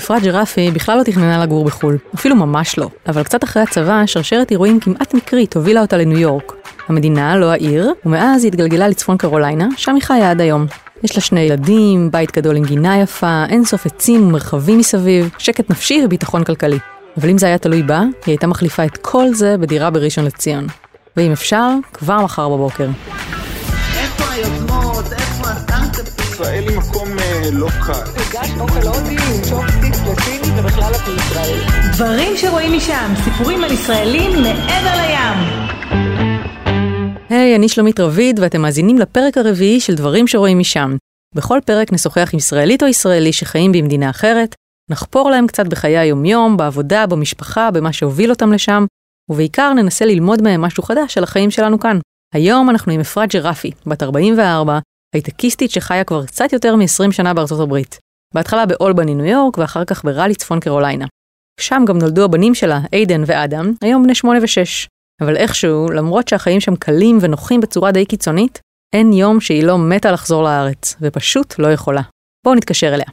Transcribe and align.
אפרת 0.00 0.22
ג'רפי 0.22 0.70
בכלל 0.70 0.98
לא 0.98 1.02
תכננה 1.02 1.42
לגור 1.42 1.64
בחו"ל, 1.64 1.98
אפילו 2.14 2.36
ממש 2.36 2.78
לא. 2.78 2.88
אבל 3.08 3.22
קצת 3.22 3.44
אחרי 3.44 3.62
הצבא, 3.62 4.02
שרשרת 4.06 4.50
אירועים 4.50 4.80
כמעט 4.80 5.14
מקרית 5.14 5.56
הובילה 5.56 5.80
אותה 5.80 5.96
לניו 5.96 6.18
יורק. 6.18 6.52
המדינה, 6.88 7.36
לא 7.36 7.50
העיר, 7.50 7.92
ומאז 8.06 8.44
היא 8.44 8.48
התגלגלה 8.48 8.88
לצפון 8.88 9.16
קרוליינה, 9.16 9.68
שם 9.76 9.94
היא 9.94 10.02
חיה 10.02 10.30
עד 10.30 10.40
היום. 10.40 10.66
יש 11.02 11.16
לה 11.16 11.20
שני 11.20 11.40
ילדים, 11.40 12.10
בית 12.10 12.36
גדול 12.36 12.56
עם 12.56 12.64
גינה 12.64 12.98
יפה, 12.98 13.44
אין 13.48 13.64
סוף 13.64 13.86
עצים 13.86 14.26
ומרחבים 14.26 14.78
מסביב, 14.78 15.30
שקט 15.38 15.70
נפשי 15.70 16.02
וביטחון 16.04 16.44
כלכלי. 16.44 16.78
אבל 17.16 17.28
אם 17.28 17.38
זה 17.38 17.46
היה 17.46 17.58
תלוי 17.58 17.82
בה, 17.82 18.00
היא 18.00 18.10
הייתה 18.26 18.46
מחליפה 18.46 18.84
את 18.84 18.96
כל 18.96 19.34
זה 19.34 19.56
בדירה 19.58 19.90
בראשון 19.90 20.24
לציון. 20.24 20.66
ואם 21.16 21.32
אפשר, 21.32 21.68
כבר 21.92 22.24
מחר 22.24 22.48
בבוקר. 22.48 22.88
איפה 23.98 24.24
היוזמות? 24.32 25.12
איפה? 25.12 25.30
ישראל 26.40 26.68
היא 26.68 26.78
מקום 26.78 27.09
לא 27.52 27.68
קל. 27.86 27.92
הגשת 27.92 28.60
אוכל 28.60 28.88
הודי 28.88 29.10
עם 29.10 29.42
צ'ופסטיקס 29.42 29.98
לסיני 29.98 30.60
ובכלל 30.60 30.92
את 30.94 31.08
מישראל. 31.14 31.58
דברים 31.92 32.36
שרואים 32.36 32.72
משם, 32.76 33.12
סיפורים 33.24 33.64
על 33.64 33.72
ישראלים 33.72 34.30
מעבר 34.42 34.94
לים. 34.96 35.70
היי, 37.28 37.56
אני 37.56 37.68
שלומית 37.68 38.00
רביד, 38.00 38.40
ואתם 38.40 38.62
מאזינים 38.62 38.98
לפרק 38.98 39.38
הרביעי 39.38 39.80
של 39.80 39.94
דברים 39.94 40.26
שרואים 40.26 40.58
משם. 40.58 40.96
בכל 41.34 41.58
פרק 41.66 41.92
נשוחח 41.92 42.30
עם 42.32 42.38
ישראלית 42.38 42.82
או 42.82 42.88
ישראלי 42.88 43.32
שחיים 43.32 43.72
במדינה 43.72 44.10
אחרת, 44.10 44.54
נחפור 44.90 45.30
להם 45.30 45.46
קצת 45.46 45.66
בחיי 45.66 45.98
היומיום, 45.98 46.56
בעבודה, 46.56 47.06
במשפחה, 47.06 47.70
במה 47.70 47.92
שהוביל 47.92 48.30
אותם 48.30 48.52
לשם, 48.52 48.84
ובעיקר 49.30 49.72
ננסה 49.72 50.04
ללמוד 50.04 50.42
מהם 50.42 50.60
משהו 50.60 50.82
חדש 50.82 51.18
על 51.18 51.24
החיים 51.24 51.50
שלנו 51.50 51.80
כאן. 51.80 51.98
היום 52.34 52.70
אנחנו 52.70 52.92
עם 52.92 53.00
אפרת 53.00 53.34
ג'רפי, 53.34 53.70
בת 53.86 54.02
44, 54.02 54.78
הייטקיסטית 55.14 55.70
שחיה 55.70 56.04
כבר 56.04 56.26
קצת 56.26 56.52
יותר 56.52 56.76
מ-20 56.76 57.12
שנה 57.12 57.34
בארצות 57.34 57.60
הברית. 57.60 57.98
בהתחלה 58.34 58.66
באולבני 58.66 59.14
ניו 59.14 59.26
יורק, 59.26 59.58
ואחר 59.58 59.84
כך 59.84 60.04
בראלי 60.04 60.34
צפון 60.34 60.60
קרוליינה. 60.60 61.06
שם 61.60 61.82
גם 61.86 61.98
נולדו 61.98 62.24
הבנים 62.24 62.54
שלה, 62.54 62.80
איידן 62.92 63.22
ואדם, 63.26 63.72
היום 63.82 64.02
בני 64.02 64.14
8 64.14 64.38
ו-6. 64.38 64.88
אבל 65.20 65.36
איכשהו, 65.36 65.90
למרות 65.90 66.28
שהחיים 66.28 66.60
שם 66.60 66.76
קלים 66.76 67.18
ונוחים 67.20 67.60
בצורה 67.60 67.92
די 67.92 68.06
קיצונית, 68.06 68.58
אין 68.94 69.12
יום 69.12 69.40
שהיא 69.40 69.64
לא 69.64 69.78
מתה 69.78 70.12
לחזור 70.12 70.42
לארץ, 70.42 70.96
ופשוט 71.00 71.58
לא 71.58 71.72
יכולה. 71.72 72.02
בואו 72.44 72.54
נתקשר 72.54 72.94
אליה. 72.94 73.06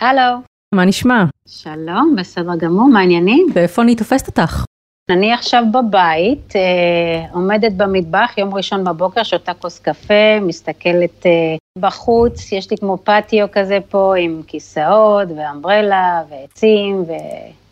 הלו, 0.00 0.42
מה 0.74 0.84
נשמע? 0.84 1.24
שלום, 1.48 2.16
בסדר 2.18 2.56
גמור, 2.58 2.88
מה 2.92 3.00
העניינים? 3.00 3.46
ואיפה 3.54 3.82
אני 3.82 3.96
תופסת 3.96 4.26
אותך? 4.26 4.64
אני 5.10 5.32
עכשיו 5.32 5.64
בבית, 5.72 6.56
אה, 6.56 7.26
עומדת 7.32 7.72
במטבח, 7.72 8.30
יום 8.38 8.54
ראשון 8.54 8.84
בבוקר, 8.84 9.22
שותה 9.22 9.54
כוס 9.54 9.78
קפה, 9.78 10.40
מסתכלת 10.40 11.26
אה, 11.26 11.30
בחוץ, 11.78 12.52
יש 12.52 12.70
לי 12.70 12.76
כמו 12.76 12.98
פטיו 13.04 13.46
כזה 13.52 13.78
פה 13.90 14.14
עם 14.18 14.42
כיסאות 14.46 15.28
ואמברלה 15.36 16.22
ועצים 16.30 17.04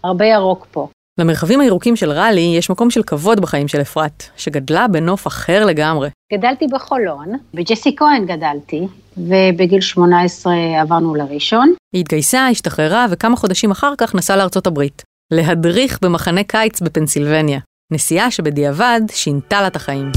והרבה 0.05 0.27
ירוק 0.27 0.67
פה. 0.70 0.89
למרחבים 1.20 1.61
הירוקים 1.61 1.97
של 1.97 2.11
ראלי 2.11 2.55
יש 2.58 2.70
מקום 2.70 2.91
של 2.91 3.03
כבוד 3.03 3.41
בחיים 3.41 3.69
של 3.69 3.81
אפרת, 3.81 4.25
שגדלה 4.36 4.89
בנוף 4.89 5.27
אחר 5.27 5.64
לגמרי. 5.67 6.08
גדלתי 6.33 6.67
בחולון, 6.67 7.33
בג'סי 7.55 7.97
כהן 7.97 8.27
גדלתי, 8.27 8.86
ובגיל 9.17 9.81
18 9.81 10.55
עברנו 10.81 11.14
לראשון. 11.14 11.73
היא 11.95 12.01
התגייסה, 12.01 12.47
השתחררה, 12.47 13.06
וכמה 13.11 13.36
חודשים 13.36 13.70
אחר 13.70 13.92
כך 13.98 14.14
נסעה 14.14 14.36
לארצות 14.36 14.67
הברית. 14.67 15.09
להדריך 15.31 15.98
במחנה 16.03 16.45
קיץ 16.45 16.81
בפנסילבניה. 16.81 17.59
נסיעה 17.92 18.31
שבדיעבד 18.31 19.00
שינתה 19.12 19.61
לה 19.61 19.67
את 19.67 19.77
החיים. 19.77 20.12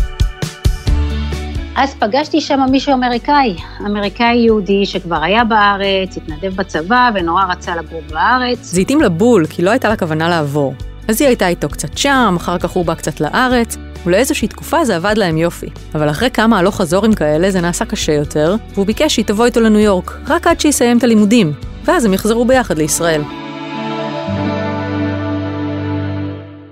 אז 1.76 1.96
פגשתי 2.00 2.42
שם 2.42 2.60
מישהו 2.72 2.94
אמריקאי, 2.94 3.56
אמריקאי 3.86 4.36
יהודי 4.36 4.86
שכבר 4.86 5.24
היה 5.24 5.44
בארץ, 5.44 6.18
התנדב 6.18 6.56
בצבא 6.56 7.12
ונורא 7.16 7.44
רצה 7.44 7.76
לגור 7.76 8.02
בארץ. 8.10 8.60
זה 8.62 8.82
התאים 8.82 9.02
לבול, 9.02 9.46
כי 9.48 9.62
לא 9.62 9.72
הייתה 9.72 9.90
לה 9.90 9.98
כוונה 9.98 10.30
לעבור. 10.30 10.74
אז 11.08 11.22
היא 11.22 11.28
הייתה 11.28 11.48
איתו 11.48 11.70
קצת 11.70 11.98
שם, 11.98 12.36
אחר 12.38 12.58
כך 12.58 12.70
הוא 12.70 12.86
בא 12.86 12.94
קצת 12.96 13.22
לארץ, 13.22 13.78
ולאיזושהי 14.06 14.48
תקופה 14.48 14.86
זה 14.86 14.96
עבד 14.96 15.18
להם 15.18 15.38
יופי. 15.38 15.70
אבל 15.96 16.10
אחרי 16.10 16.30
כמה 16.32 16.60
הלוך 16.60 16.78
חזורים 16.78 17.14
כאלה 17.14 17.52
זה 17.52 17.62
נעשה 17.62 17.86
קשה 17.86 18.14
יותר, 18.14 18.56
והוא 18.74 18.86
ביקש 18.86 19.14
שהיא 19.14 19.26
תבוא 19.26 19.46
איתו 19.46 19.60
לניו 19.60 19.80
יורק, 19.80 20.20
רק 20.28 20.48
עד 20.48 20.60
שיסיים 20.60 20.98
את 20.98 21.04
הלימודים, 21.04 21.54
ואז 21.86 22.06
הם 22.06 22.14
יחזרו 22.14 22.46
ביחד 22.46 22.78
לישראל. 22.78 23.22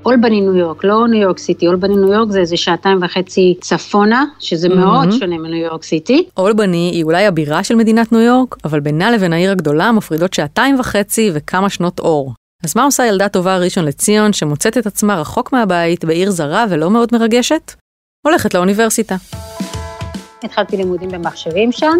אולבני 0.06 0.41
ניו 0.41 0.56
יורק, 0.56 0.84
לא 0.84 1.07
ניו 1.07 1.22
יורק 1.22 1.38
סיטי, 1.38 1.67
אולבני 1.67 1.95
ניו 1.95 2.13
יורק 2.13 2.31
זה 2.31 2.39
איזה 2.39 2.57
שעתיים 2.57 3.00
וחצי 3.01 3.57
צפונה, 3.62 4.25
שזה 4.39 4.69
מאוד 4.69 5.12
שונה 5.12 5.38
מניו 5.38 5.66
יורק 5.66 5.84
סיטי. 5.84 6.25
אולבני 6.38 6.91
היא 6.94 7.03
אולי 7.03 7.25
הבירה 7.25 7.63
של 7.63 7.75
מדינת 7.75 8.11
ניו 8.11 8.22
יורק, 8.22 8.56
אבל 8.66 8.79
בינה 8.79 9.11
לבין 9.11 9.34
העיר 9.34 9.51
הגדולה 9.51 9.91
מפרידות 9.91 10.34
שעתיים 10.34 10.79
וחצי 10.79 11.31
וכמה 11.34 11.69
שנות 11.69 12.00
אור. 12.00 12.34
אז 12.63 12.73
מה 12.75 12.84
עושה 12.84 13.06
ילדה 13.06 13.29
טובה 13.29 13.57
ראשון 13.57 13.85
לציון 13.85 14.34
שמוצאת 14.34 14.78
את 14.78 14.85
עצמה 14.85 15.22
רחוק 15.22 15.53
מהבית, 15.53 16.06
בעיר 16.06 16.31
זרה 16.31 16.66
ולא 16.69 16.90
מאוד 16.90 17.09
מרגשת? 17.11 17.72
הולכת 18.28 18.53
לאוניברסיטה. 18.53 19.16
התחלתי 20.44 20.78
לימודים 20.78 21.09
במחשבים 21.09 21.72
שם, 21.72 21.97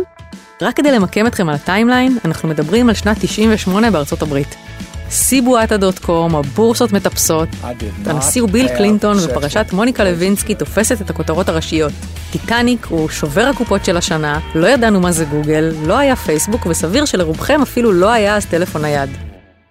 רק 0.61 0.75
כדי 0.75 0.91
למקם 0.91 1.27
אתכם 1.27 1.49
על 1.49 1.55
ה 1.56 1.62
timeline, 1.62 2.18
אנחנו 2.25 2.49
מדברים 2.49 2.89
על 2.89 2.95
שנת 2.95 3.17
98 3.19 3.91
בארצות 3.91 4.22
הברית. 4.22 4.55
סיבואטה.קום, 5.09 6.35
הבורסות 6.35 6.94
מטפסות, 6.94 7.49
הנשיא 8.05 8.41
הוא 8.41 8.49
ביל 8.49 8.67
קלינטון 8.67 9.17
ופרשת 9.25 9.66
מוניקה 9.73 10.03
לוינסקי 10.03 10.55
תופסת 10.55 11.01
את 11.01 11.09
הכותרות 11.09 11.49
הראשיות. 11.49 11.91
טיטניק 12.31 12.85
הוא 12.85 13.09
שובר 13.09 13.41
הקופות 13.41 13.85
של 13.85 13.97
השנה, 13.97 14.39
לא 14.55 14.67
ידענו 14.67 14.99
מה 14.99 15.11
זה 15.11 15.25
גוגל, 15.25 15.72
לא 15.85 15.97
היה 15.97 16.16
פייסבוק 16.16 16.66
וסביר 16.66 17.05
שלרובכם 17.05 17.61
אפילו 17.61 17.91
לא 17.91 18.11
היה 18.11 18.35
אז 18.35 18.45
טלפון 18.45 18.81
נייד. 18.81 19.09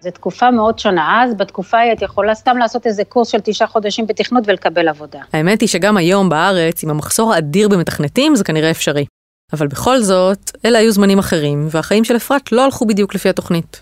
זו 0.00 0.10
תקופה 0.10 0.50
מאוד 0.50 0.78
שונה. 0.78 1.22
אז 1.24 1.34
בתקופה 1.34 1.78
ההיא 1.78 1.92
את 1.92 2.02
יכולה 2.02 2.34
סתם 2.34 2.56
לעשות 2.56 2.86
איזה 2.86 3.04
קורס 3.04 3.28
של 3.28 3.38
תשעה 3.44 3.68
חודשים 3.68 4.06
בתכנות 4.06 4.44
ולקבל 4.46 4.88
עבודה. 4.88 5.18
האמת 5.32 5.60
היא 5.60 5.68
שגם 5.68 5.96
היום 5.96 6.28
בארץ, 6.28 6.84
עם 6.84 6.90
המחסור 6.90 7.34
האדיר 7.34 7.68
במתכנתים, 7.68 8.36
זה 8.36 8.44
כנראה 8.44 8.70
אפשרי. 8.70 9.04
אבל 9.52 9.66
בכל 9.66 10.00
זאת, 10.00 10.50
אלה 10.64 10.78
היו 10.78 10.92
זמנים 10.92 11.18
אחרים, 11.18 11.68
והחיים 11.70 12.04
של 12.04 12.16
אפרת 12.16 12.52
לא 12.52 12.64
הלכו 12.64 12.86
בדיוק 12.86 13.14
לפי 13.14 13.28
התוכנית. 13.28 13.80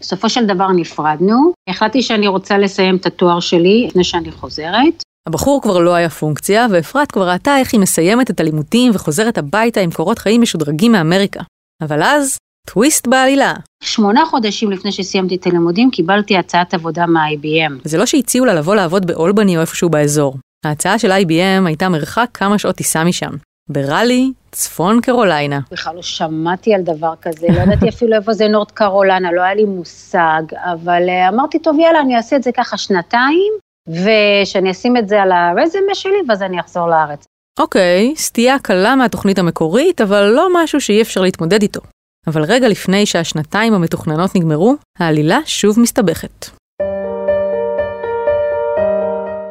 בסופו 0.00 0.28
של 0.28 0.46
דבר 0.46 0.68
נפרדנו, 0.68 1.52
החלטתי 1.68 2.02
שאני 2.02 2.28
רוצה 2.28 2.58
לסיים 2.58 2.96
את 2.96 3.06
התואר 3.06 3.40
שלי 3.40 3.86
לפני 3.88 4.04
שאני 4.04 4.32
חוזרת. 4.32 5.02
הבחור 5.28 5.62
כבר 5.62 5.78
לא 5.78 5.94
היה 5.94 6.10
פונקציה, 6.10 6.66
ואפרת 6.70 7.12
כבר 7.12 7.28
ראתה 7.30 7.58
איך 7.58 7.72
היא 7.72 7.80
מסיימת 7.80 8.30
את 8.30 8.40
הלימודים 8.40 8.92
וחוזרת 8.94 9.38
הביתה 9.38 9.80
עם 9.80 9.90
קורות 9.90 10.18
חיים 10.18 10.40
משודרגים 10.40 10.92
מאמריקה. 10.92 11.40
אבל 11.82 12.02
אז, 12.02 12.36
טוויסט 12.66 13.06
בעלילה. 13.06 13.54
שמונה 13.82 14.26
חודשים 14.26 14.70
לפני 14.70 14.92
שסיימתי 14.92 15.36
את 15.36 15.46
הלימודים 15.46 15.90
קיבלתי 15.90 16.36
הצעת 16.36 16.74
עבודה 16.74 17.06
מה-IBM. 17.06 17.72
זה 17.84 17.98
לא 17.98 18.06
שהציעו 18.06 18.46
לה 18.46 18.54
לבוא 18.54 18.74
לעבוד 18.74 19.06
באולבני 19.06 19.56
או 19.56 19.60
איפשהו 19.60 19.90
באזור. 19.90 20.36
ההצעה 20.66 20.98
של 20.98 21.12
IBM 21.12 21.66
הייתה 21.66 21.88
מרחק 21.88 22.28
כמה 22.34 22.58
שעות 22.58 22.76
טיסה 22.76 23.04
משם. 23.04 23.30
בראלי, 23.68 24.32
צפון 24.52 25.00
קרוליינה. 25.00 25.60
בכלל 25.70 25.96
לא 25.96 26.02
שמעתי 26.02 26.74
על 26.74 26.82
דבר 26.82 27.12
כזה, 27.22 27.46
לא 27.48 27.60
ידעתי 27.60 27.88
אפילו 27.88 28.16
איפה 28.16 28.32
זה 28.32 28.48
נורד 28.48 28.70
קרוליינה, 28.70 29.32
לא 29.32 29.42
היה 29.42 29.54
לי 29.54 29.64
מושג, 29.64 30.42
אבל 30.72 31.08
אה, 31.08 31.28
אמרתי, 31.28 31.58
טוב, 31.58 31.78
יאללה, 31.78 32.00
אני 32.00 32.16
אעשה 32.16 32.36
את 32.36 32.42
זה 32.42 32.50
ככה 32.52 32.78
שנתיים, 32.78 33.52
ושאני 33.88 34.70
אשים 34.70 34.96
את 34.96 35.08
זה 35.08 35.22
על 35.22 35.32
הרזומה 35.32 35.94
שלי, 35.94 36.18
ואז 36.28 36.42
אני 36.42 36.60
אחזור 36.60 36.88
לארץ. 36.88 37.24
אוקיי, 37.60 38.14
סטייה 38.16 38.58
קלה 38.58 38.96
מהתוכנית 38.96 39.38
המקורית, 39.38 40.00
אבל 40.00 40.22
לא 40.22 40.48
משהו 40.54 40.80
שאי 40.80 41.02
אפשר 41.02 41.20
להתמודד 41.20 41.62
איתו. 41.62 41.80
אבל 42.26 42.42
רגע 42.42 42.68
לפני 42.68 43.06
שהשנתיים 43.06 43.74
המתוכננות 43.74 44.36
נגמרו, 44.36 44.74
העלילה 44.98 45.38
שוב 45.44 45.80
מסתבכת. 45.80 46.46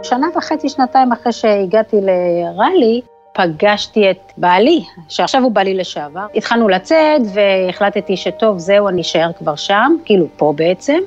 שנה 0.03 0.27
וחצי, 0.35 0.69
שנתיים 0.69 1.11
אחרי 1.11 1.31
שהגעתי 1.31 1.95
לראלי, 1.95 3.01
פגשתי 3.33 4.11
את 4.11 4.31
בעלי, 4.37 4.83
שעכשיו 5.09 5.43
הוא 5.43 5.51
בעלי 5.51 5.73
לשעבר. 5.73 6.25
התחלנו 6.35 6.69
לצאת 6.69 7.21
והחלטתי 7.33 8.17
שטוב, 8.17 8.57
זהו, 8.57 8.89
אני 8.89 9.01
אשאר 9.01 9.31
כבר 9.37 9.55
שם, 9.55 9.95
כאילו 10.05 10.27
פה 10.37 10.53
בעצם. 10.55 10.97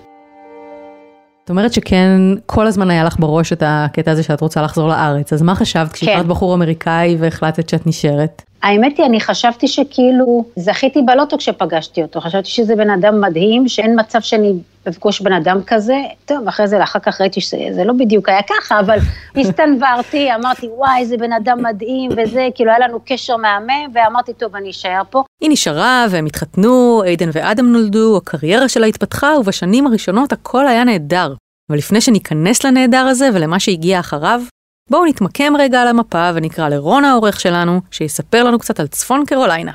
את 1.45 1.51
אומרת 1.51 1.73
שכן, 1.73 2.11
כל 2.47 2.67
הזמן 2.67 2.91
היה 2.91 3.05
לך 3.05 3.17
בראש 3.19 3.53
את 3.53 3.63
הקטע 3.67 4.11
הזה 4.11 4.23
שאת 4.23 4.41
רוצה 4.41 4.63
לחזור 4.63 4.89
לארץ, 4.89 5.33
אז 5.33 5.43
מה 5.43 5.55
חשבת 5.55 5.93
כשהכרת 5.93 6.27
בחור 6.27 6.55
אמריקאי 6.55 7.17
והחלטת 7.19 7.69
שאת 7.69 7.87
נשארת? 7.87 8.43
האמת 8.63 8.99
היא, 8.99 9.07
אני 9.07 9.21
חשבתי 9.21 9.69
שכאילו 9.69 10.45
זכיתי 10.57 11.03
בלוטו 11.03 11.39
כשפגשתי 11.39 12.03
אותו, 12.03 12.21
חשבתי 12.21 12.49
שזה 12.49 12.77
בן 12.77 12.91
אדם 12.91 13.21
מדהים, 13.21 13.69
שאין 13.69 14.01
מצב 14.01 14.21
שאני 14.21 14.53
אפגוש 14.89 15.21
בן 15.21 15.33
אדם 15.33 15.61
כזה. 15.67 15.97
טוב, 16.25 16.49
אחרי 16.49 16.69
זה, 16.69 16.83
אחר 16.83 16.99
כך 16.99 17.21
ראיתי 17.21 17.41
שזה 17.41 17.85
לא 17.85 17.93
בדיוק 17.93 18.29
היה 18.29 18.43
ככה, 18.43 18.81
אבל 18.81 18.99
הסתנוורתי, 19.41 20.35
אמרתי, 20.35 20.67
וואי, 20.67 21.01
איזה 21.01 21.17
בן 21.17 21.33
אדם 21.33 21.63
מדהים 21.63 22.11
וזה, 22.17 22.49
כאילו 22.55 22.71
היה 22.71 22.89
לנו 22.89 23.01
קשר 23.07 23.37
מהמם, 23.37 23.93
ואמרתי, 23.95 24.33
טוב, 24.33 24.57
אני 24.57 24.71
אשאר 24.71 25.03
פה. 25.11 25.23
היא 25.41 25.51
נשארה 25.51 26.07
והם 26.11 26.27
התחתנו, 26.27 27.03
איידן 27.05 27.31
ואדם 27.33 27.73
נולדו, 27.73 28.17
הקריירה 28.17 28.69
שלה 28.69 28.87
התפתחה, 28.87 29.35
ובשנים 29.41 29.87
הראשונות 29.87 30.33
הכל 30.33 30.67
היה 30.67 30.85
נהדר. 30.85 31.35
אבל 31.71 31.79
לפני 31.79 32.01
שניכנס 32.01 32.65
לנהדר 32.65 33.07
הזה 33.07 33.29
ולמה 33.35 33.61
שהגיע 33.61 34.01
אחריו, 34.01 34.43
בואו 34.91 35.05
נתמקם 35.05 35.53
רגע 35.59 35.83
על 35.83 35.89
המפה 35.89 36.31
ונקרא 36.35 36.69
לרון 36.69 37.05
העורך 37.05 37.41
שלנו, 37.41 37.81
שיספר 37.91 38.45
לנו 38.45 38.59
קצת 38.59 38.81
על 38.81 38.87
צפון 38.87 39.25
קרוליינה. 39.27 39.73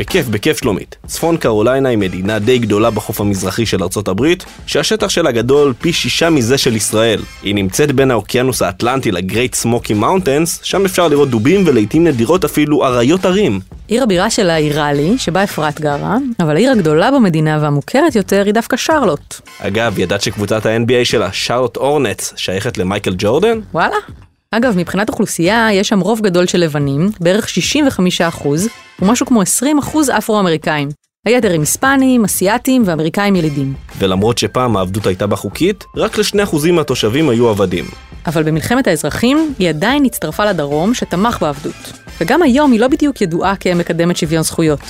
בכיף, 0.00 0.28
בכיף 0.28 0.58
שלומית. 0.58 0.96
צפון 1.06 1.36
קרוליינה 1.36 1.88
היא 1.88 1.98
מדינה 1.98 2.38
די 2.38 2.58
גדולה 2.58 2.90
בחוף 2.90 3.20
המזרחי 3.20 3.66
של 3.66 3.82
ארצות 3.82 4.08
הברית, 4.08 4.44
שהשטח 4.66 5.08
שלה 5.08 5.32
גדול 5.32 5.74
פי 5.80 5.92
שישה 5.92 6.30
מזה 6.30 6.58
של 6.58 6.76
ישראל. 6.76 7.20
היא 7.42 7.54
נמצאת 7.54 7.92
בין 7.92 8.10
האוקיינוס 8.10 8.62
האטלנטי 8.62 9.10
ל 9.10 9.17
Great 9.17 9.54
Smoky 9.54 9.94
Mountains, 9.94 10.60
שם 10.62 10.84
אפשר 10.84 11.08
לראות 11.08 11.30
דובים 11.30 11.62
ולעיתים 11.66 12.04
נדירות 12.04 12.44
אפילו 12.44 12.84
אריות 12.84 13.24
הרים. 13.24 13.60
עיר 13.88 14.02
הבירה 14.02 14.30
שלה 14.30 14.54
היא 14.54 14.72
ראלי, 14.72 15.18
שבה 15.18 15.44
אפרת 15.44 15.80
גרה, 15.80 16.16
אבל 16.40 16.56
העיר 16.56 16.70
הגדולה 16.72 17.10
במדינה 17.10 17.58
והמוכרת 17.62 18.14
יותר 18.16 18.42
היא 18.46 18.54
דווקא 18.54 18.76
שרלוט. 18.76 19.40
אגב, 19.58 19.98
ידעת 19.98 20.20
שקבוצת 20.20 20.66
ה-NBA 20.66 21.04
שלה, 21.04 21.32
שרלוט 21.32 21.76
אורנטס, 21.76 22.32
שייכת 22.36 22.78
למייקל 22.78 23.14
ג'ורדן? 23.18 23.60
וואלה. 23.72 23.96
אגב, 24.54 24.78
מבחינת 24.78 25.08
אוכלוסייה, 25.08 25.68
יש 25.72 25.88
שם 25.88 26.00
רוב 26.00 26.20
גדול 26.20 26.46
של 26.46 26.58
לבנים, 26.58 27.10
בערך 27.20 27.48
65 27.48 28.20
אחוז, 28.20 28.68
ומשהו 29.02 29.26
כמו 29.26 29.42
20 29.42 29.78
אחוז 29.78 30.10
אפרו-אמריקאים. 30.10 30.88
היתר 31.26 31.54
הם 31.54 31.60
היספנים, 31.60 32.24
אסיאתים 32.24 32.82
ואמריקאים 32.86 33.36
ילידים. 33.36 33.74
ולמרות 33.98 34.38
שפעם 34.38 34.76
העבדות 34.76 35.06
הייתה 35.06 35.26
בה 35.26 35.36
חוקית, 35.36 35.84
רק 35.96 36.18
לשני 36.18 36.42
אחוזים 36.42 36.74
מהתושבים 36.74 37.28
היו 37.28 37.48
עבדים. 37.48 37.84
אבל 38.26 38.42
במלחמת 38.42 38.86
האזרחים, 38.86 39.54
היא 39.58 39.68
עדיין 39.68 40.04
הצטרפה 40.04 40.44
לדרום, 40.44 40.94
שתמך 40.94 41.38
בעבדות. 41.40 41.92
וגם 42.20 42.42
היום 42.42 42.72
היא 42.72 42.80
לא 42.80 42.88
בדיוק 42.88 43.20
ידועה 43.20 43.56
כמקדמת 43.56 44.16
שוויון 44.16 44.42
זכויות. 44.42 44.80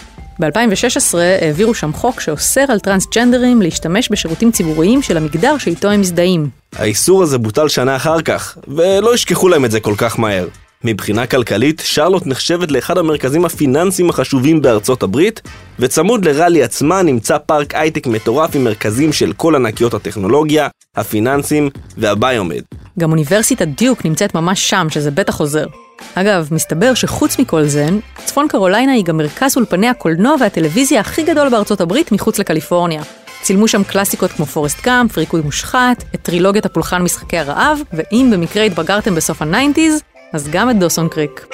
ב-2016 0.41 1.19
העבירו 1.19 1.75
שם 1.75 1.93
חוק 1.93 2.21
שאוסר 2.21 2.65
על 2.69 2.79
טרנסג'נדרים 2.79 3.63
להשתמש 3.63 4.09
בשירותים 4.13 4.51
ציבוריים 4.51 5.03
של 5.03 5.17
המגדר 5.17 5.59
שאיתו 5.59 5.91
הם 5.91 6.01
מזדהים. 6.01 6.60
האיסור 6.77 7.23
הזה 7.23 7.39
בוטל 7.39 7.69
שנה 7.69 7.97
אחר 7.97 8.23
כך, 8.23 8.59
ולא 8.69 9.15
ישכחו 9.15 9.49
להם 9.49 9.65
את 9.65 9.71
זה 9.71 9.81
כל 9.81 9.95
כך 9.97 10.19
מהר. 10.19 10.47
מבחינה 10.85 11.27
כלכלית, 11.27 11.83
שרלוט 11.85 12.27
נחשבת 12.27 12.71
לאחד 12.71 12.99
המרכזים 12.99 13.45
הפיננסיים 13.45 14.11
החשובים 14.11 14.63
בארצות 14.63 15.03
הברית, 15.03 15.41
וצמוד 15.79 16.25
לראלי 16.25 16.63
עצמה 16.63 17.03
נמצא 17.03 17.39
פארק 17.39 17.75
הייטק 17.75 18.07
מטורף 18.07 18.57
עם 18.57 18.65
מרכזים 18.65 19.13
של 19.13 19.33
כל 19.33 19.55
ענקיות 19.55 19.95
הטכנולוגיה, 19.95 20.69
הפיננסים 20.97 21.71
והביומד. 21.97 22.63
גם 22.99 23.11
אוניברסיטת 23.11 23.69
דיוק 23.69 24.05
נמצאת 24.05 24.35
ממש 24.35 24.71
שם, 24.71 24.87
שזה 24.91 25.11
בטח 25.11 25.41
עוזר. 25.41 25.67
אגב, 26.15 26.49
מסתבר 26.51 26.95
שחוץ 26.95 27.39
מכל 27.39 27.65
זה, 27.65 27.89
צפון 28.25 28.49
קרוליינה 28.49 28.93
היא 28.93 29.05
גם 29.05 29.17
מרכז 29.17 29.57
אולפני 29.57 29.89
הקולנוע 29.89 30.35
והטלוויזיה 30.41 31.01
הכי 31.01 31.23
גדול 31.23 31.49
בארצות 31.49 31.81
הברית 31.81 32.13
מחוץ 32.13 32.39
לקליפורניה. 32.39 33.03
צילמו 33.43 33.69
שם 33.69 33.85
קלאסיקות 33.85 34.31
כמו 34.31 34.47
פורסט 34.47 34.81
גאמפ, 34.81 35.19
ריקוד 35.19 35.45
מושחת, 35.45 36.05
את 36.15 36.21
טרילוגיית 36.23 36.67
הפולחן 36.67 37.03
משחקי 37.03 37.39
הרעב, 37.39 37.79
ואם 37.93 38.31
במקרה 38.33 38.63
התבגרתם 38.63 39.15
בסוף 39.15 39.43
ה 39.43 39.49
nineties, 39.49 40.03
אז 40.33 40.49
גם 40.53 40.71
את 40.71 40.79
דוסון 40.79 41.09
קריק. 41.09 41.47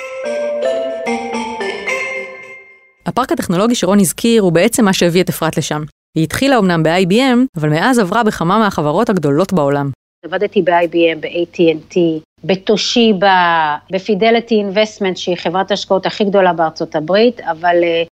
הפארק 3.06 3.32
הטכנולוגי 3.32 3.74
שרון 3.74 4.00
הזכיר 4.00 4.42
הוא 4.42 4.52
בעצם 4.52 4.84
מה 4.84 4.92
שהביא 4.92 5.22
את 5.22 5.28
אפרת 5.28 5.56
לשם. 5.56 5.82
היא 6.16 6.24
התחילה 6.24 6.58
אמנם 6.58 6.82
ב-IBM, 6.82 7.38
אבל 7.56 7.68
מאז 7.68 7.98
עברה 7.98 8.22
בכמה 8.24 8.58
מהחברות 8.58 9.10
הגדולות 9.10 9.52
בעולם. 9.52 9.90
עבדתי 10.24 10.62
ב-IBM, 10.62 11.18
ב-AT&T, 11.20 11.96
בתושיבה, 12.44 13.76
בפידליטי 13.90 14.54
אינבסטמנט, 14.54 15.16
שהיא 15.16 15.36
חברת 15.36 15.70
ההשקעות 15.70 16.06
הכי 16.06 16.24
גדולה 16.24 16.52
בארצות 16.52 16.96
הברית, 16.96 17.40
אבל 17.40 17.76
uh, 17.82 18.15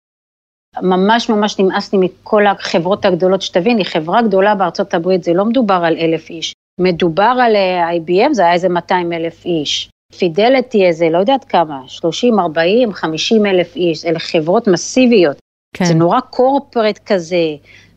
ממש 0.81 1.29
ממש 1.29 1.59
נמאס 1.59 1.93
לי 1.93 1.99
מכל 1.99 2.47
החברות 2.47 3.05
הגדולות, 3.05 3.41
שתבין, 3.41 3.77
היא 3.77 3.85
חברה 3.85 4.21
גדולה 4.21 4.55
בארצות 4.55 4.93
הברית, 4.93 5.23
זה 5.23 5.33
לא 5.33 5.45
מדובר 5.45 5.81
על 5.85 5.97
אלף 5.97 6.29
איש. 6.29 6.53
מדובר 6.79 7.33
על 7.41 7.55
uh, 7.55 8.09
IBM, 8.09 8.33
זה 8.33 8.41
היה 8.41 8.53
איזה 8.53 8.69
200 8.69 9.13
אלף 9.13 9.45
איש. 9.45 9.89
פידליטי 10.17 10.85
איזה, 10.85 11.09
לא 11.09 11.17
יודעת 11.17 11.43
כמה, 11.43 11.81
30, 11.87 12.39
40, 12.39 12.93
50 12.93 13.45
אלף 13.45 13.75
איש, 13.75 14.05
אלה 14.05 14.19
חברות 14.19 14.67
מסיביות. 14.67 15.37
כן. 15.75 15.85
זה 15.85 15.93
נורא 15.93 16.19
קורפרט 16.19 16.99
כזה, 17.05 17.55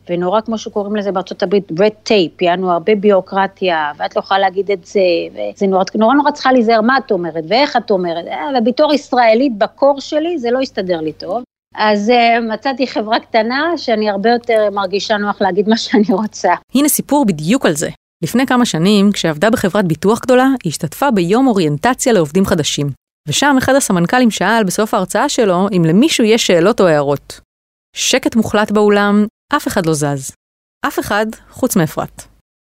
ונורא 0.09 0.41
כמו 0.41 0.57
שקוראים 0.57 0.95
לזה 0.95 1.11
בארצות 1.11 1.43
הברית, 1.43 1.71
red 1.71 2.09
tape, 2.09 2.41
יענו 2.41 2.71
הרבה 2.71 2.95
ביורוקרטיה, 2.95 3.91
ואת 3.97 4.15
לא 4.15 4.19
יכולה 4.19 4.39
להגיד 4.39 4.71
את 4.71 4.85
זה, 4.85 4.99
וזה 5.31 5.67
נורא 5.67 5.83
נורא, 5.95 6.13
נורא 6.13 6.31
צריכה 6.31 6.51
להיזהר 6.51 6.81
מה 6.81 6.97
את 6.97 7.11
אומרת, 7.11 7.43
ואיך 7.47 7.77
את 7.77 7.91
אומרת, 7.91 8.25
אה, 8.27 8.47
ובתור 8.59 8.93
ישראלית 8.93 9.57
בקור 9.57 9.99
שלי 9.99 10.37
זה 10.37 10.51
לא 10.51 10.61
הסתדר 10.61 11.01
לי 11.01 11.13
טוב. 11.13 11.43
אז 11.75 12.09
uh, 12.09 12.53
מצאתי 12.53 12.87
חברה 12.87 13.19
קטנה 13.19 13.77
שאני 13.77 14.09
הרבה 14.09 14.29
יותר 14.29 14.69
מרגישה 14.71 15.17
נוח 15.17 15.41
להגיד 15.41 15.69
מה 15.69 15.77
שאני 15.77 16.05
רוצה. 16.09 16.53
הנה 16.75 16.89
סיפור 16.89 17.25
בדיוק 17.25 17.65
על 17.65 17.75
זה. 17.75 17.89
לפני 18.23 18.45
כמה 18.45 18.65
שנים, 18.65 19.11
כשעבדה 19.11 19.49
בחברת 19.49 19.85
ביטוח 19.85 20.19
גדולה, 20.19 20.47
היא 20.63 20.69
השתתפה 20.69 21.11
ביום 21.11 21.47
אוריינטציה 21.47 22.13
לעובדים 22.13 22.45
חדשים. 22.45 22.87
ושם 23.27 23.55
אחד 23.57 23.75
הסמנכ"לים 23.75 24.31
שאל 24.31 24.63
בסוף 24.63 24.93
ההרצאה 24.93 25.29
שלו 25.29 25.67
אם 25.77 25.85
למישהו 25.85 26.23
יש 26.23 26.47
שאלות 26.47 26.81
או 26.81 26.87
הערות. 26.87 27.39
שקט 27.95 28.35
מוחלט 28.35 28.71
באולם, 28.71 29.25
אף 29.55 29.67
אחד 29.67 29.85
לא 29.85 29.93
זז. 29.93 30.31
אף 30.87 30.99
אחד 30.99 31.25
חוץ 31.49 31.75
מאפרת. 31.75 32.23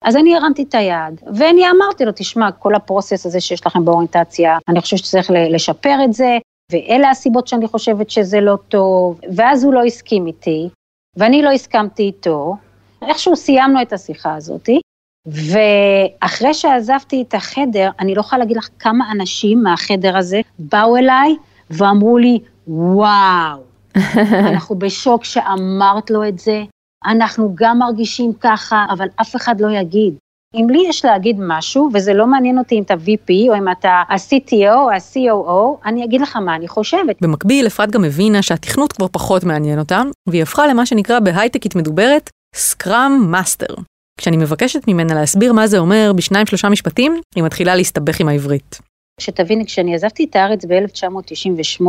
אז 0.04 0.16
אני 0.16 0.36
הרמתי 0.36 0.62
את 0.62 0.74
היד, 0.74 1.20
ואני 1.34 1.70
אמרתי 1.70 2.04
לו, 2.04 2.12
תשמע, 2.16 2.52
כל 2.52 2.74
הפרוסס 2.74 3.26
הזה 3.26 3.40
שיש 3.40 3.66
לכם 3.66 3.84
באוריינטציה, 3.84 4.58
אני 4.68 4.80
חושבת 4.80 4.98
שצריך 4.98 5.30
לשפר 5.50 5.96
את 6.04 6.12
זה, 6.12 6.38
ואלה 6.72 7.10
הסיבות 7.10 7.48
שאני 7.48 7.68
חושבת 7.68 8.10
שזה 8.10 8.40
לא 8.40 8.56
טוב, 8.68 9.20
ואז 9.36 9.64
הוא 9.64 9.74
לא 9.74 9.84
הסכים 9.84 10.26
איתי, 10.26 10.68
ואני 11.16 11.42
לא 11.42 11.50
הסכמתי 11.50 12.02
איתו, 12.02 12.56
איכשהו 13.02 13.36
סיימנו 13.36 13.82
את 13.82 13.92
השיחה 13.92 14.34
הזאתי, 14.34 14.80
ואחרי 15.26 16.54
שעזבתי 16.54 17.22
את 17.22 17.34
החדר, 17.34 17.90
אני 18.00 18.14
לא 18.14 18.20
יכולה 18.20 18.38
להגיד 18.38 18.56
לך 18.56 18.68
כמה 18.78 19.12
אנשים 19.12 19.62
מהחדר 19.62 20.16
הזה 20.16 20.40
באו 20.58 20.96
אליי 20.96 21.36
ואמרו 21.70 22.18
לי, 22.18 22.38
וואו, 22.68 23.62
אנחנו 24.50 24.78
בשוק 24.78 25.24
שאמרת 25.24 26.10
לו 26.10 26.28
את 26.28 26.38
זה, 26.38 26.62
אנחנו 27.04 27.52
גם 27.54 27.78
מרגישים 27.78 28.32
ככה, 28.40 28.86
אבל 28.90 29.06
אף 29.20 29.36
אחד 29.36 29.60
לא 29.60 29.70
יגיד. 29.70 30.14
אם 30.54 30.70
לי 30.70 30.84
יש 30.88 31.04
להגיד 31.04 31.36
משהו, 31.38 31.88
וזה 31.94 32.14
לא 32.14 32.26
מעניין 32.26 32.58
אותי 32.58 32.78
אם 32.78 32.82
אתה 32.82 32.94
VP, 32.94 33.48
או 33.48 33.54
אם 33.54 33.72
אתה 33.72 34.02
ה-CTO 34.08 34.74
או 34.74 34.90
ה-COO, 34.90 35.88
אני 35.88 36.04
אגיד 36.04 36.20
לך 36.20 36.36
מה 36.36 36.56
אני 36.56 36.68
חושבת. 36.68 37.16
במקביל, 37.20 37.66
אפרת 37.66 37.90
גם 37.90 38.04
הבינה 38.04 38.42
שהתכנות 38.42 38.92
כבר 38.92 39.06
פחות 39.08 39.44
מעניין 39.44 39.78
אותה, 39.78 40.02
והיא 40.28 40.42
הפכה 40.42 40.66
למה 40.66 40.86
שנקרא 40.86 41.20
בהייטקית 41.20 41.74
מדוברת 41.74 42.30
scrum 42.54 43.26
master. 43.30 43.74
כשאני 44.20 44.36
מבקשת 44.36 44.88
ממנה 44.88 45.14
להסביר 45.14 45.52
מה 45.52 45.66
זה 45.66 45.78
אומר 45.78 46.12
בשניים 46.16 46.46
שלושה 46.46 46.68
משפטים, 46.68 47.20
היא 47.34 47.44
מתחילה 47.44 47.76
להסתבך 47.76 48.20
עם 48.20 48.28
העברית. 48.28 48.78
שתביני, 49.20 49.66
כשאני 49.66 49.94
עזבתי 49.94 50.24
את 50.24 50.36
הארץ 50.36 50.64
ב-1998, 50.64 51.82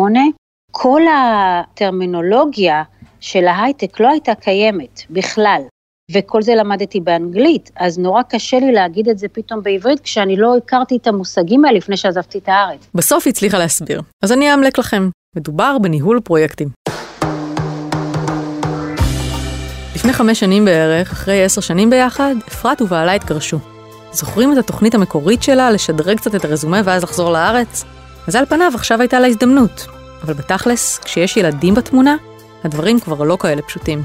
כל 0.71 1.01
הטרמינולוגיה 1.07 2.83
של 3.19 3.47
ההייטק 3.47 3.99
לא 3.99 4.09
הייתה 4.09 4.35
קיימת 4.35 5.01
בכלל, 5.09 5.61
וכל 6.11 6.41
זה 6.41 6.55
למדתי 6.55 6.99
באנגלית, 6.99 7.71
אז 7.75 7.99
נורא 7.99 8.21
קשה 8.29 8.59
לי 8.59 8.71
להגיד 8.71 9.09
את 9.09 9.17
זה 9.17 9.27
פתאום 9.27 9.63
בעברית, 9.63 9.99
כשאני 9.99 10.37
לא 10.37 10.57
הכרתי 10.57 10.97
את 10.97 11.07
המושגים 11.07 11.65
האלה 11.65 11.77
לפני 11.77 11.97
שעזבתי 11.97 12.37
את 12.37 12.49
הארץ. 12.49 12.79
בסוף 12.95 13.25
היא 13.25 13.31
הצליחה 13.31 13.57
להסביר, 13.57 14.01
אז 14.23 14.31
אני 14.31 14.51
אאמלק 14.51 14.77
לכם. 14.77 15.09
מדובר 15.35 15.77
בניהול 15.81 16.19
פרויקטים. 16.23 16.67
לפני 19.95 20.13
חמש 20.13 20.39
שנים 20.39 20.65
בערך, 20.65 21.11
אחרי 21.11 21.43
עשר 21.43 21.61
שנים 21.61 21.89
ביחד, 21.89 22.35
אפרת 22.47 22.81
ובעלה 22.81 23.13
התגרשו. 23.13 23.57
זוכרים 24.11 24.53
את 24.53 24.57
התוכנית 24.57 24.95
המקורית 24.95 25.43
שלה 25.43 25.71
לשדרג 25.71 26.17
קצת 26.17 26.35
את 26.35 26.45
הרזומה 26.45 26.81
ואז 26.83 27.03
לחזור 27.03 27.31
לארץ? 27.31 27.85
אז 28.27 28.35
על 28.35 28.45
פניו 28.45 28.71
עכשיו 28.75 28.99
הייתה 29.01 29.19
לה 29.19 29.27
הזדמנות. 29.27 29.85
אבל 30.23 30.33
בתכלס, 30.33 30.97
כשיש 30.97 31.37
ילדים 31.37 31.75
בתמונה, 31.75 32.15
הדברים 32.63 32.99
כבר 32.99 33.23
לא 33.23 33.37
כאלה 33.39 33.61
פשוטים. 33.61 34.03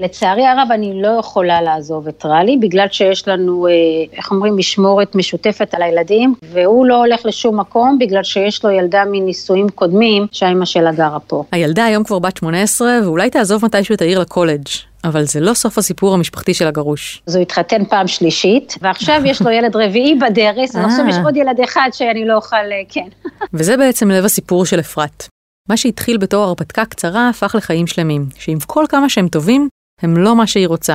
לצערי 0.00 0.46
הרב, 0.46 0.68
אני 0.70 1.02
לא 1.02 1.08
יכולה 1.08 1.62
לעזוב 1.62 2.08
את 2.08 2.26
רלי, 2.26 2.56
בגלל 2.56 2.86
שיש 2.90 3.28
לנו, 3.28 3.66
אה, 3.66 3.72
איך 4.16 4.30
אומרים, 4.30 4.56
משמורת 4.56 5.14
משותפת 5.14 5.74
על 5.74 5.82
הילדים, 5.82 6.34
והוא 6.52 6.86
לא 6.86 6.96
הולך 6.98 7.26
לשום 7.26 7.60
מקום, 7.60 7.98
בגלל 8.00 8.22
שיש 8.22 8.64
לו 8.64 8.70
ילדה 8.70 9.04
מנישואים 9.10 9.68
קודמים, 9.68 10.26
שהאימא 10.32 10.64
שלה 10.64 10.92
גרה 10.92 11.20
פה. 11.20 11.44
הילדה 11.52 11.84
היום 11.84 12.04
כבר 12.04 12.18
בת 12.18 12.36
18, 12.36 12.98
ואולי 13.04 13.30
תעזוב 13.30 13.64
מתישהו 13.64 13.94
את 13.94 14.00
העיר 14.00 14.18
לקולג', 14.18 14.66
אבל 15.04 15.24
זה 15.24 15.40
לא 15.40 15.54
סוף 15.54 15.78
הסיפור 15.78 16.14
המשפחתי 16.14 16.54
של 16.54 16.66
הגרוש. 16.66 17.22
אז 17.26 17.36
הוא 17.36 17.42
התחתן 17.42 17.84
פעם 17.84 18.06
שלישית, 18.06 18.74
ועכשיו 18.82 19.22
יש 19.24 19.42
לו 19.42 19.50
ילד 19.50 19.76
רביעי 19.76 20.14
בדרס, 20.14 20.74
ועכשיו 20.76 21.04
יש 21.08 21.16
עוד 21.24 21.36
ילד 21.36 21.60
אחד 21.64 21.88
שאני 21.92 22.24
לא 22.24 22.34
אוכל, 22.34 22.56
אה, 22.56 22.82
כן. 22.88 23.08
וזה 23.54 23.76
בעצם 23.76 24.10
לב 24.10 24.24
הסיפור 24.24 24.66
של 24.66 24.80
אפרת. 24.80 25.28
מה 25.68 25.76
שהתחיל 25.76 26.18
בתור 26.18 26.44
הרפתקה 26.44 26.84
קצרה 26.84 27.28
הפך 27.28 27.54
לחיים 27.54 27.86
שלמים, 27.86 28.26
שעם 28.38 28.58
כל 28.66 28.84
כמה 28.88 29.08
שהם 29.08 29.28
טובים, 29.28 29.68
הם 30.02 30.16
לא 30.16 30.36
מה 30.36 30.46
שהיא 30.46 30.68
רוצה. 30.68 30.94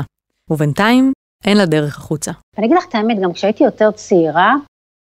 ובינתיים, 0.50 1.12
אין 1.46 1.58
לה 1.58 1.66
דרך 1.66 1.98
החוצה. 1.98 2.32
אני 2.58 2.66
אגיד 2.66 2.78
לך 2.78 2.86
את 2.90 2.96
האמת, 2.96 3.20
גם 3.20 3.34
כשהייתי 3.34 3.64
יותר 3.64 3.92
צעירה, 3.92 4.54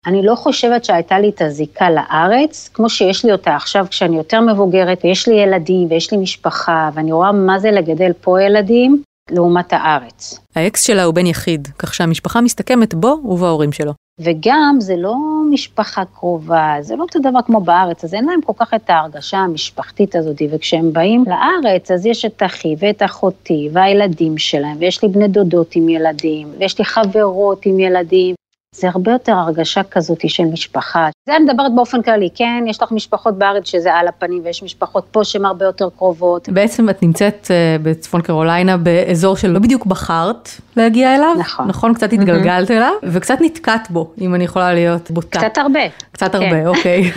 אני 0.07 0.23
לא 0.23 0.35
חושבת 0.35 0.85
שהייתה 0.85 1.19
לי 1.19 1.29
את 1.29 1.43
הזיקה 1.43 1.91
לארץ, 1.91 2.71
כמו 2.75 2.91
שיש 2.91 3.25
לי 3.25 3.33
אותה 3.33 3.57
עכשיו 3.57 3.87
כשאני 3.91 4.17
יותר 4.17 4.41
מבוגרת, 4.41 5.01
ויש 5.05 5.29
לי 5.29 5.35
ילדים, 5.35 5.91
ויש 5.91 6.13
לי 6.13 6.19
משפחה, 6.19 6.91
ואני 6.95 7.13
רואה 7.13 7.33
מה 7.33 7.59
זה 7.59 7.71
לגדל 7.71 8.13
פה 8.21 8.43
ילדים, 8.43 9.03
לעומת 9.31 9.73
הארץ. 9.73 10.39
האקס 10.57 10.83
שלה 10.83 11.05
הוא 11.05 11.15
בן 11.15 11.27
יחיד, 11.27 11.69
כך 11.79 11.95
שהמשפחה 11.95 12.41
מסתכמת 12.41 12.95
בו 12.95 13.21
ובהורים 13.25 13.73
שלו. 13.73 13.93
וגם 14.21 14.76
זה 14.78 14.97
לא 14.97 15.16
משפחה 15.50 16.04
קרובה, 16.04 16.76
זה 16.80 16.97
לא 16.97 17.02
אותו 17.02 17.18
דבר 17.18 17.38
כמו 17.47 17.61
בארץ, 17.61 18.04
אז 18.04 18.14
אין 18.14 18.25
להם 18.25 18.40
כל 18.42 18.52
כך 18.56 18.75
את 18.75 18.90
ההרגשה 18.90 19.38
המשפחתית 19.38 20.16
הזאת, 20.16 20.42
וכשהם 20.50 20.92
באים 20.92 21.25
לארץ, 21.26 21.90
אז 21.90 22.06
יש 22.06 22.25
את 22.25 22.42
אחי 22.47 22.75
ואת 22.78 23.02
אחותי 23.02 23.68
והילדים 23.73 24.38
שלהם, 24.38 24.76
ויש 24.78 25.02
לי 25.02 25.09
בני 25.09 25.28
דודות 25.28 25.76
עם 25.76 25.88
ילדים, 25.88 26.49
ויש 26.59 26.78
לי 26.78 26.85
חברות 26.85 27.66
עם 27.66 27.80
ילדים, 27.80 28.35
זה 28.75 28.88
הרבה 28.88 29.12
יותר 29.12 29.33
הרגשה 29.33 29.83
כזאת 29.83 30.28
של 30.28 30.45
משפחה. 30.45 31.09
זה 31.26 31.37
אני 31.37 31.45
מדברת 31.45 31.75
באופן 31.75 32.02
כללי, 32.02 32.28
כן, 32.35 32.64
יש 32.66 32.83
לך 32.83 32.93
משפחות 32.93 33.38
בארץ 33.38 33.66
שזה 33.66 33.95
על 33.95 34.09
הפנים, 34.09 34.40
ויש 34.45 34.62
משפחות 34.62 35.04
פה 35.11 35.25
שהן 35.25 35.45
הרבה 35.45 35.64
יותר 35.64 35.88
קרובות. 35.99 36.49
בעצם 36.49 36.90
את 36.90 37.02
נמצאת 37.02 37.50
אה, 37.50 37.76
בצפון 37.83 38.23
קרוליינה 38.23 38.76
באזור 38.76 39.37
שלא 39.37 39.59
בדיוק 39.59 39.87
בחרת 39.87 40.49
להגיע 40.76 41.14
אליו. 41.14 41.35
נכון. 41.38 41.69
נכון, 41.69 41.95
קצת 41.95 42.12
התגלגלת 42.12 42.71
אליו, 42.71 42.93
וקצת 43.02 43.38
נתקעת 43.40 43.90
בו, 43.90 44.12
אם 44.21 44.35
אני 44.35 44.45
יכולה 44.45 44.75
להיות 44.75 45.11
בוטה. 45.11 45.38
קצת 45.38 45.59
הרבה. 45.59 45.81
קצת 46.12 46.33
כן. 46.33 46.43
הרבה, 46.43 46.66
אוקיי. 46.66 47.11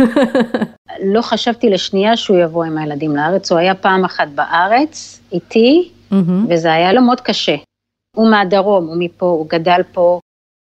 לא 1.13 1.21
חשבתי 1.21 1.69
לשנייה 1.69 2.17
שהוא 2.17 2.37
יבוא 2.37 2.63
עם 2.63 2.77
הילדים 2.77 3.15
לארץ, 3.15 3.51
הוא 3.51 3.59
היה 3.59 3.75
פעם 3.75 4.05
אחת 4.05 4.27
בארץ, 4.35 5.19
איתי, 5.31 5.89
מהמם. 6.11 6.45
וזה 6.49 6.73
היה 6.73 6.93
לו 6.93 7.01
מאוד 7.01 7.21
קשה. 7.21 7.55
הוא 8.15 8.29
מהדרום, 8.29 8.87
הוא 8.87 8.95
מפה, 8.99 9.25
הוא 9.25 9.45
גדל 9.49 9.81
פה, 9.91 10.19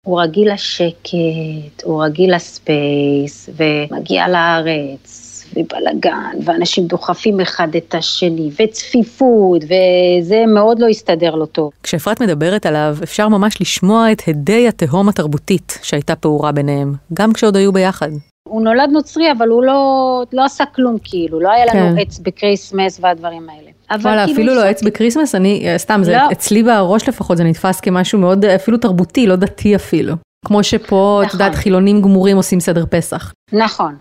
הוא 0.06 0.20
רגיל 0.20 0.52
לשקט, 0.52 1.82
הוא 1.84 2.04
רגיל 2.04 2.34
לספייס, 2.34 3.50
ומגיע 3.56 4.28
לארץ, 4.28 5.44
ובלאגן, 5.56 6.38
ואנשים 6.44 6.86
דוחפים 6.86 7.40
אחד 7.40 7.68
את 7.76 7.94
השני, 7.94 8.50
וצפיפות, 8.60 9.62
וזה 9.64 10.44
מאוד 10.46 10.78
לא 10.78 10.88
הסתדר 10.88 11.34
לו 11.34 11.46
טוב. 11.46 11.70
כשאפרת 11.82 12.22
מדברת 12.22 12.66
עליו, 12.66 12.96
אפשר 13.02 13.28
ממש 13.28 13.60
לשמוע 13.60 14.12
את 14.12 14.22
הדי 14.28 14.68
התהום 14.68 15.08
התרבותית 15.08 15.78
שהייתה 15.82 16.16
פעורה 16.16 16.52
ביניהם, 16.52 16.94
גם 17.14 17.32
כשעוד 17.32 17.56
היו 17.56 17.72
ביחד. 17.72 18.10
הוא 18.48 18.62
נולד 18.62 18.88
נוצרי, 18.92 19.32
אבל 19.32 19.48
הוא 19.48 19.62
לא, 19.62 20.22
לא 20.32 20.44
עשה 20.44 20.64
כלום 20.64 20.96
כאילו, 21.04 21.40
לא 21.40 21.50
היה 21.50 21.66
לנו 21.66 21.96
כן. 21.96 21.98
עץ 21.98 22.18
ב 22.18 22.26
Christmas 22.26 22.98
והדברים 23.02 23.48
האלה. 23.50 23.70
אבל 23.90 24.00
וואלה, 24.00 24.26
כאילו 24.26 24.34
אפילו 24.34 24.54
לא 24.54 24.64
עץ 24.64 24.82
ב 24.82 24.87
Christmas, 24.87 25.34
אני, 25.34 25.68
אה, 25.68 25.78
סתם, 25.78 26.00
זה 26.04 26.12
לא. 26.12 26.32
אצלי 26.32 26.62
בראש 26.62 27.08
לפחות, 27.08 27.36
זה 27.36 27.44
נתפס 27.44 27.80
כמשהו 27.80 28.18
מאוד 28.18 28.44
אה, 28.44 28.54
אפילו 28.54 28.78
תרבותי, 28.78 29.26
לא 29.26 29.36
דתי 29.36 29.76
אפילו. 29.76 30.14
כמו 30.46 30.62
שפה, 30.62 31.20
את 31.22 31.26
נכון. 31.26 31.40
יודעת, 31.40 31.54
חילונים 31.54 32.02
גמורים 32.02 32.36
עושים 32.36 32.60
סדר 32.60 32.84
פסח. 32.90 33.32
נכון. 33.52 33.94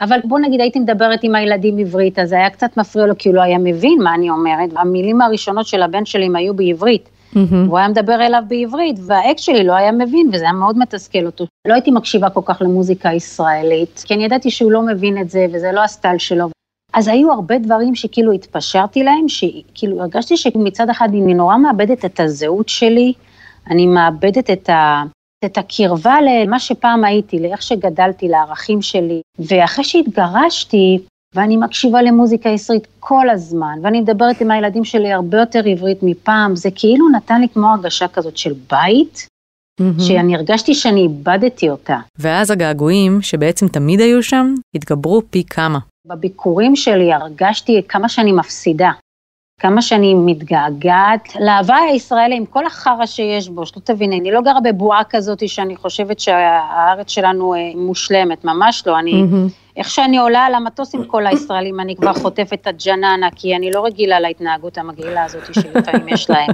אבל 0.00 0.18
בוא 0.24 0.38
נגיד 0.38 0.60
הייתי 0.60 0.78
מדברת 0.78 1.20
עם 1.22 1.34
הילדים 1.34 1.78
עברית, 1.78 2.18
אז 2.18 2.28
זה 2.28 2.36
היה 2.36 2.50
קצת 2.50 2.76
מפריע 2.76 3.06
לו 3.06 3.14
כי 3.18 3.28
הוא 3.28 3.36
לא 3.36 3.42
היה 3.42 3.58
מבין 3.58 4.02
מה 4.02 4.14
אני 4.14 4.30
אומרת. 4.30 4.70
המילים 4.76 5.20
הראשונות 5.20 5.66
של 5.66 5.82
הבן 5.82 6.04
שלי 6.04 6.28
היו 6.34 6.54
בעברית. 6.54 7.08
מהמם. 7.32 7.68
הוא 7.68 7.78
היה 7.78 7.88
מדבר 7.88 8.26
אליו 8.26 8.42
בעברית, 8.48 8.96
והאקס 9.06 9.42
שלי 9.42 9.64
לא 9.64 9.72
היה 9.72 9.92
מבין, 9.92 10.30
וזה 10.32 10.44
היה 10.44 10.52
מאוד 10.52 10.78
מתסכל 10.78 11.26
אותו. 11.26 11.46
לא 11.68 11.74
הייתי 11.74 11.90
מקשיבה 11.90 12.30
כל 12.30 12.40
כך 12.44 12.62
למוזיקה 12.62 13.12
ישראלית, 13.12 14.02
כי 14.06 14.14
אני 14.14 14.24
ידעתי 14.24 14.50
שהוא 14.50 14.72
לא 14.72 14.82
מבין 14.82 15.20
את 15.20 15.30
זה, 15.30 15.46
וזה 15.52 15.72
לא 15.72 15.84
הסטייל 15.84 16.18
שלו. 16.18 16.48
אז 16.96 17.08
היו 17.08 17.32
הרבה 17.32 17.58
דברים 17.58 17.94
שכאילו 17.94 18.32
התפשרתי 18.32 19.04
להם, 19.04 19.28
שכאילו 19.28 20.00
הרגשתי 20.00 20.36
שמצד 20.36 20.90
אחד 20.90 21.08
אני 21.08 21.34
נורא 21.34 21.56
מאבדת 21.56 22.04
את 22.04 22.20
הזהות 22.20 22.68
שלי, 22.68 23.12
אני 23.70 23.86
מאבדת 23.86 24.50
את, 24.50 24.68
ה, 24.68 25.02
את 25.44 25.58
הקרבה 25.58 26.16
למה 26.22 26.60
שפעם 26.60 27.04
הייתי, 27.04 27.38
לאיך 27.38 27.62
שגדלתי, 27.62 28.28
לערכים 28.28 28.82
שלי. 28.82 29.20
ואחרי 29.38 29.84
שהתגרשתי, 29.84 30.98
ואני 31.34 31.56
מקשיבה 31.56 32.02
למוזיקה 32.02 32.48
ישראלית 32.48 32.86
כל 33.00 33.30
הזמן, 33.30 33.78
ואני 33.82 34.00
מדברת 34.00 34.40
עם 34.40 34.50
הילדים 34.50 34.84
שלי 34.84 35.12
הרבה 35.12 35.38
יותר 35.38 35.62
עברית 35.66 35.98
מפעם, 36.02 36.56
זה 36.56 36.68
כאילו 36.74 37.08
נתן 37.08 37.40
לי 37.40 37.48
כמו 37.48 37.66
הרגשה 37.66 38.08
כזאת 38.08 38.36
של 38.36 38.52
בית, 38.70 39.26
מהמם. 39.80 40.00
שאני 40.00 40.36
הרגשתי 40.36 40.74
שאני 40.74 41.00
איבדתי 41.00 41.70
אותה. 41.70 41.98
ואז 42.18 42.50
הגעגועים, 42.50 43.22
שבעצם 43.22 43.68
תמיד 43.68 44.00
היו 44.00 44.22
שם, 44.22 44.54
התגברו 44.74 45.22
פי 45.30 45.44
כמה. 45.44 45.78
בביקורים 46.06 46.76
שלי 46.76 47.12
הרגשתי 47.12 47.82
כמה 47.88 48.08
שאני 48.08 48.32
מפסידה, 48.32 48.90
כמה 49.60 49.82
שאני 49.82 50.14
מתגעגעת 50.14 51.28
להוואי 51.40 51.80
הישראלי 51.90 52.36
עם 52.36 52.46
כל 52.46 52.66
החרא 52.66 53.06
שיש 53.06 53.48
בו, 53.48 53.66
שלא 53.66 53.80
תביני, 53.84 54.20
אני 54.20 54.30
לא 54.30 54.40
גרה 54.40 54.60
בבועה 54.60 55.04
כזאת 55.04 55.48
שאני 55.48 55.76
חושבת 55.76 56.20
שהארץ 56.20 57.10
שלנו 57.10 57.54
אה, 57.54 57.70
מושלמת, 57.74 58.44
ממש 58.44 58.86
לא, 58.86 58.98
אני, 58.98 59.12
מהמם. 59.12 59.48
איך 59.76 59.90
שאני 59.90 60.18
עולה 60.18 60.40
על 60.40 60.54
המטוס 60.54 60.94
עם 60.94 61.04
כל 61.04 61.26
הישראלים, 61.26 61.80
אני 61.80 61.96
כבר 61.96 62.12
חוטפת 62.12 62.58
את 62.62 62.66
הג'ננה, 62.66 63.28
כי 63.36 63.56
אני 63.56 63.70
לא 63.70 63.84
רגילה 63.84 64.20
להתנהגות 64.20 64.78
המגעילה 64.78 65.24
הזאת 65.24 65.54
שלפעמים 65.54 66.08
יש 66.08 66.30
להם. 66.30 66.50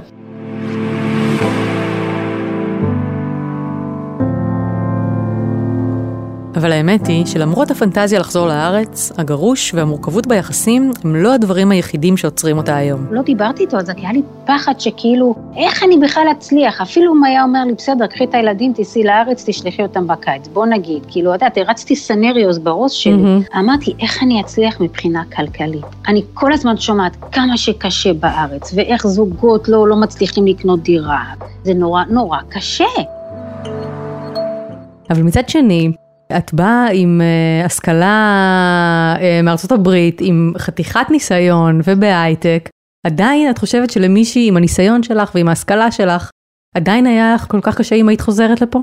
אבל 6.63 6.71
האמת 6.71 7.07
היא 7.07 7.25
שלמרות 7.25 7.71
הפנטזיה 7.71 8.19
לחזור 8.19 8.47
לארץ, 8.47 9.11
הגרוש 9.17 9.73
והמורכבות 9.73 10.27
ביחסים 10.27 10.91
הם 11.03 11.15
לא 11.15 11.33
הדברים 11.33 11.71
היחידים 11.71 12.17
שעוצרים 12.17 12.57
אותה 12.57 12.75
היום. 12.75 13.05
לא 13.11 13.21
דיברתי 13.21 13.63
איתו 13.63 13.77
על 13.77 13.85
זה, 13.85 13.93
כי 13.93 14.01
היה 14.01 14.13
לי 14.13 14.21
פחד 14.45 14.79
שכאילו, 14.79 15.35
איך 15.57 15.83
אני 15.83 15.97
בכלל 15.97 16.27
אצליח? 16.31 16.81
אפילו 16.81 17.13
אם 17.13 17.23
היה 17.23 17.43
אומר 17.43 17.63
לי, 17.63 17.73
בסדר, 17.73 18.07
קחי 18.07 18.23
את 18.23 18.33
הילדים, 18.33 18.73
תיסעי 18.73 19.03
לארץ, 19.03 19.43
תשלחי 19.47 19.81
אותם 19.81 20.07
בקיץ. 20.07 20.47
בוא 20.47 20.65
נגיד, 20.65 21.03
כאילו, 21.07 21.35
את 21.35 21.41
יודעת, 21.41 21.57
הרצתי 21.57 21.95
סנריוס 21.95 22.57
בראש 22.57 23.03
שלי. 23.03 23.13
מהמם. 23.13 23.41
אמרתי, 23.59 23.93
איך 23.99 24.23
אני 24.23 24.41
אצליח 24.41 24.81
מבחינה 24.81 25.23
כלכלית? 25.35 25.85
אני 26.07 26.21
כל 26.33 26.53
הזמן 26.53 26.77
שומעת 26.77 27.17
כמה 27.31 27.57
שקשה 27.57 28.13
בארץ, 28.13 28.73
ואיך 28.75 29.07
זוגות 29.07 29.67
לא, 29.67 29.87
לא 29.87 29.95
מצליחים 29.95 30.47
לקנות 30.47 30.83
דירה. 30.83 31.23
זה 31.63 31.73
נורא 31.73 32.03
נורא 32.09 32.37
קשה. 32.49 32.85
אבל 35.09 35.23
מצד 35.23 35.49
שני, 35.49 35.91
את 36.37 36.53
באה 36.53 36.87
עם 36.93 37.21
uh, 37.21 37.65
השכלה 37.65 39.15
uh, 39.17 39.21
מארצות 39.43 39.71
הברית, 39.71 40.21
עם 40.21 40.53
חתיכת 40.57 41.07
ניסיון 41.09 41.81
ובהייטק, 41.83 42.69
עדיין 43.05 43.49
את 43.49 43.57
חושבת 43.57 43.89
שלמישהי 43.89 44.47
עם 44.47 44.57
הניסיון 44.57 45.03
שלך 45.03 45.31
ועם 45.35 45.47
ההשכלה 45.47 45.91
שלך, 45.91 46.29
עדיין 46.75 47.05
היה 47.05 47.33
לך 47.35 47.45
כל 47.51 47.61
כך 47.61 47.77
קשה 47.77 47.95
אם 47.95 48.09
היית 48.09 48.21
חוזרת 48.21 48.61
לפה? 48.61 48.81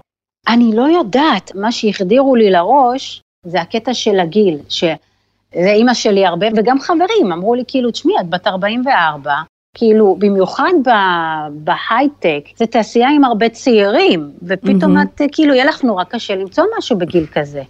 אני 0.48 0.76
לא 0.76 0.82
יודעת, 0.82 1.54
מה 1.54 1.72
שהחדירו 1.72 2.36
לי 2.36 2.50
לראש, 2.50 3.22
זה 3.46 3.60
הקטע 3.60 3.94
של 3.94 4.20
הגיל, 4.20 4.58
שזה 4.68 5.70
אימא 5.72 5.94
שלי 5.94 6.26
הרבה, 6.26 6.46
וגם 6.56 6.80
חברים 6.80 7.32
אמרו 7.32 7.54
לי, 7.54 7.62
כאילו, 7.68 7.90
תשמעי, 7.90 8.14
את 8.20 8.28
בת 8.28 8.46
44, 8.46 9.32
כאילו, 9.76 10.16
במיוחד 10.18 10.72
בהייטק, 11.52 12.44
זו 12.58 12.66
תעשייה 12.66 13.08
עם 13.08 13.24
הרבה 13.24 13.48
צעירים, 13.48 14.30
ופתאום. 14.42 14.98
את, 15.02 15.20
כאילו, 15.32 15.54
יהיה 15.54 15.64
לך 15.64 15.84
נורא 15.84 16.04
קשה 16.04 16.36
למצוא 16.36 16.64
משהו 16.78 16.98
בגיל 16.98 17.26
כזה. 17.26 17.62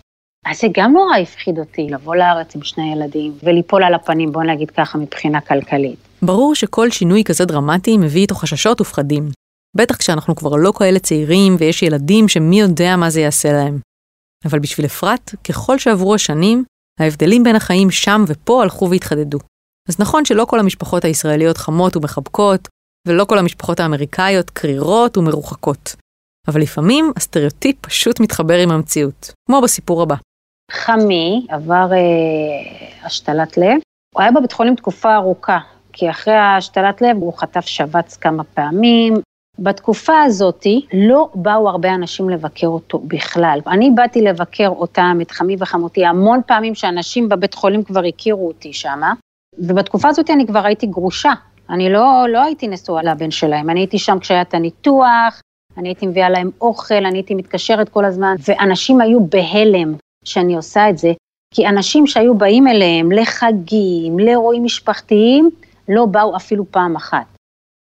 אז 0.47 0.61
זה 0.61 0.67
גם 0.73 0.93
נורא 0.93 1.17
הפחיד 1.17 1.59
אותי, 1.59 1.87
לבוא 1.91 2.17
לארץ 2.17 2.55
עם 2.57 2.63
שני 2.63 2.93
ילדים, 2.93 3.33
וליפול 3.43 3.85
על 3.85 3.95
הפנים, 3.95 4.33
בוא 4.33 4.43
נגיד 4.43 4.71
ככה, 4.71 4.99
מבחינה 4.99 5.41
כלכלית. 5.41 5.99
ברור 6.23 6.55
שכל 6.55 6.91
שינוי 6.91 7.25
כזה 7.25 7.45
דרמטי 7.45 7.99
מביא 7.99 8.21
איתו 8.21 8.35
חששות 8.35 8.81
ופחדים. 8.81 9.29
בטח 9.77 9.97
כשאנחנו 9.97 10.37
כבר 10.37 10.57
לא 10.57 10.73
כאלה 10.79 10.99
צעירים 10.99 11.57
ויש 11.59 11.83
ילדים 11.83 12.29
שמי 12.29 12.61
יודע 12.61 12.97
מה 12.97 13.11
זה 13.11 13.21
יעשה 13.21 13.53
להם. 13.53 13.79
אבל 14.45 14.59
בשביל 14.59 14.87
אפרת, 14.87 15.35
ככל 15.49 15.79
שעברו 15.79 16.15
השנים, 16.15 16.65
ההבדלים 17.01 17.45
בין 17.45 17.57
החיים 17.57 17.91
שם 17.91 18.25
ופה 18.27 18.63
הלכו 18.63 18.91
והתחדדו. 18.91 19.39
אז 19.91 20.01
נכון 20.01 20.25
שלא 20.25 20.45
כל 20.45 20.61
המשפחות 20.61 21.05
הישראליות 21.05 21.57
חמות 21.57 21.97
ומחבקות, 21.97 22.69
ולא 23.09 23.25
כל 23.25 23.39
המשפחות 23.39 23.81
האמריקאיות 23.81 24.51
קרירות 24.51 25.17
ומרוחקות. 25.17 25.97
אבל 26.49 26.61
לפעמים 26.61 27.13
הסטריאוטיפ 27.17 27.77
פשוט 27.81 28.21
מתחבר 28.21 28.59
עם 28.59 28.71
המציאות, 28.71 29.33
כמו 29.47 29.61
בסיפור 29.61 30.03
הבא. 30.03 30.15
חמי 30.71 31.47
עבר 31.49 31.89
אה, 31.93 33.07
השתלת 33.07 33.57
לב, 33.57 33.79
הוא 34.15 34.23
היה 34.23 34.31
בבית 34.31 34.53
חולים 34.53 34.75
תקופה 34.75 35.15
ארוכה, 35.15 35.59
כי 35.93 36.11
אחרי 36.11 36.37
השתלת 36.37 37.03
לב 37.03 37.17
הוא 37.17 37.39
חטף 37.39 37.67
שבץ 37.67 38.17
כמה 38.17 38.45
פעמים. 38.45 39.15
בתקופה 39.59 40.23
הזאת 40.23 40.67
לא 40.93 41.29
באו 41.35 41.69
הרבה 41.69 41.95
אנשים 41.95 42.31
לבקר 42.31 42.67
אותו 42.67 42.99
בכלל. 42.99 43.61
אני 43.67 43.91
באתי 43.91 44.23
לבקר 44.23 44.69
אותם, 44.69 45.19
את 45.23 45.31
חמי 45.31 45.57
וחמותי, 45.59 46.05
המון 46.05 46.41
פעמים 46.47 46.75
שאנשים 46.75 47.29
בבית 47.29 47.55
חולים 47.55 47.83
כבר 47.85 48.05
הכירו 48.05 48.49
אותי 48.49 48.73
שמה, 48.73 49.13
ובתקופה 49.61 50.09
הזאת 50.09 50.31
אני 50.31 50.47
כבר 50.47 50.67
הייתי 50.67 50.87
גרושה. 50.87 51.33
אני 51.71 51.93
לא, 51.93 52.27
לא 52.29 52.43
הייתי 52.43 52.69
נשואה 52.69 53.03
לבן 53.03 53.31
שלהם, 53.31 53.71
אני 53.71 53.81
הייתי 53.81 53.99
שם 53.99 54.19
כשהיה 54.19 54.43
את 54.43 54.55
הניתוח, 54.55 55.41
אני 55.77 55.89
הייתי 55.89 56.07
מביאה 56.07 56.31
להם 56.31 56.51
אוכל, 56.61 56.95
אני 56.95 57.19
הייתי 57.19 57.35
מתקשרת 57.35 57.89
כל 57.89 58.05
הזמן, 58.05 58.35
ואנשים 58.49 59.01
היו 59.01 59.27
בהלם 59.27 59.95
שאני 60.25 60.57
עושה 60.57 60.91
את 60.91 60.99
זה, 60.99 61.13
כי 61.55 61.69
אנשים 61.69 62.07
שהיו 62.07 62.35
באים 62.35 62.67
אליהם 62.67 63.13
לחגים, 63.13 64.19
לאירועים 64.19 64.65
משפחתיים, 64.65 65.51
לא 65.89 66.07
באו 66.07 66.37
אפילו 66.37 66.65
פעם 66.71 66.97
אחת. 66.97 67.27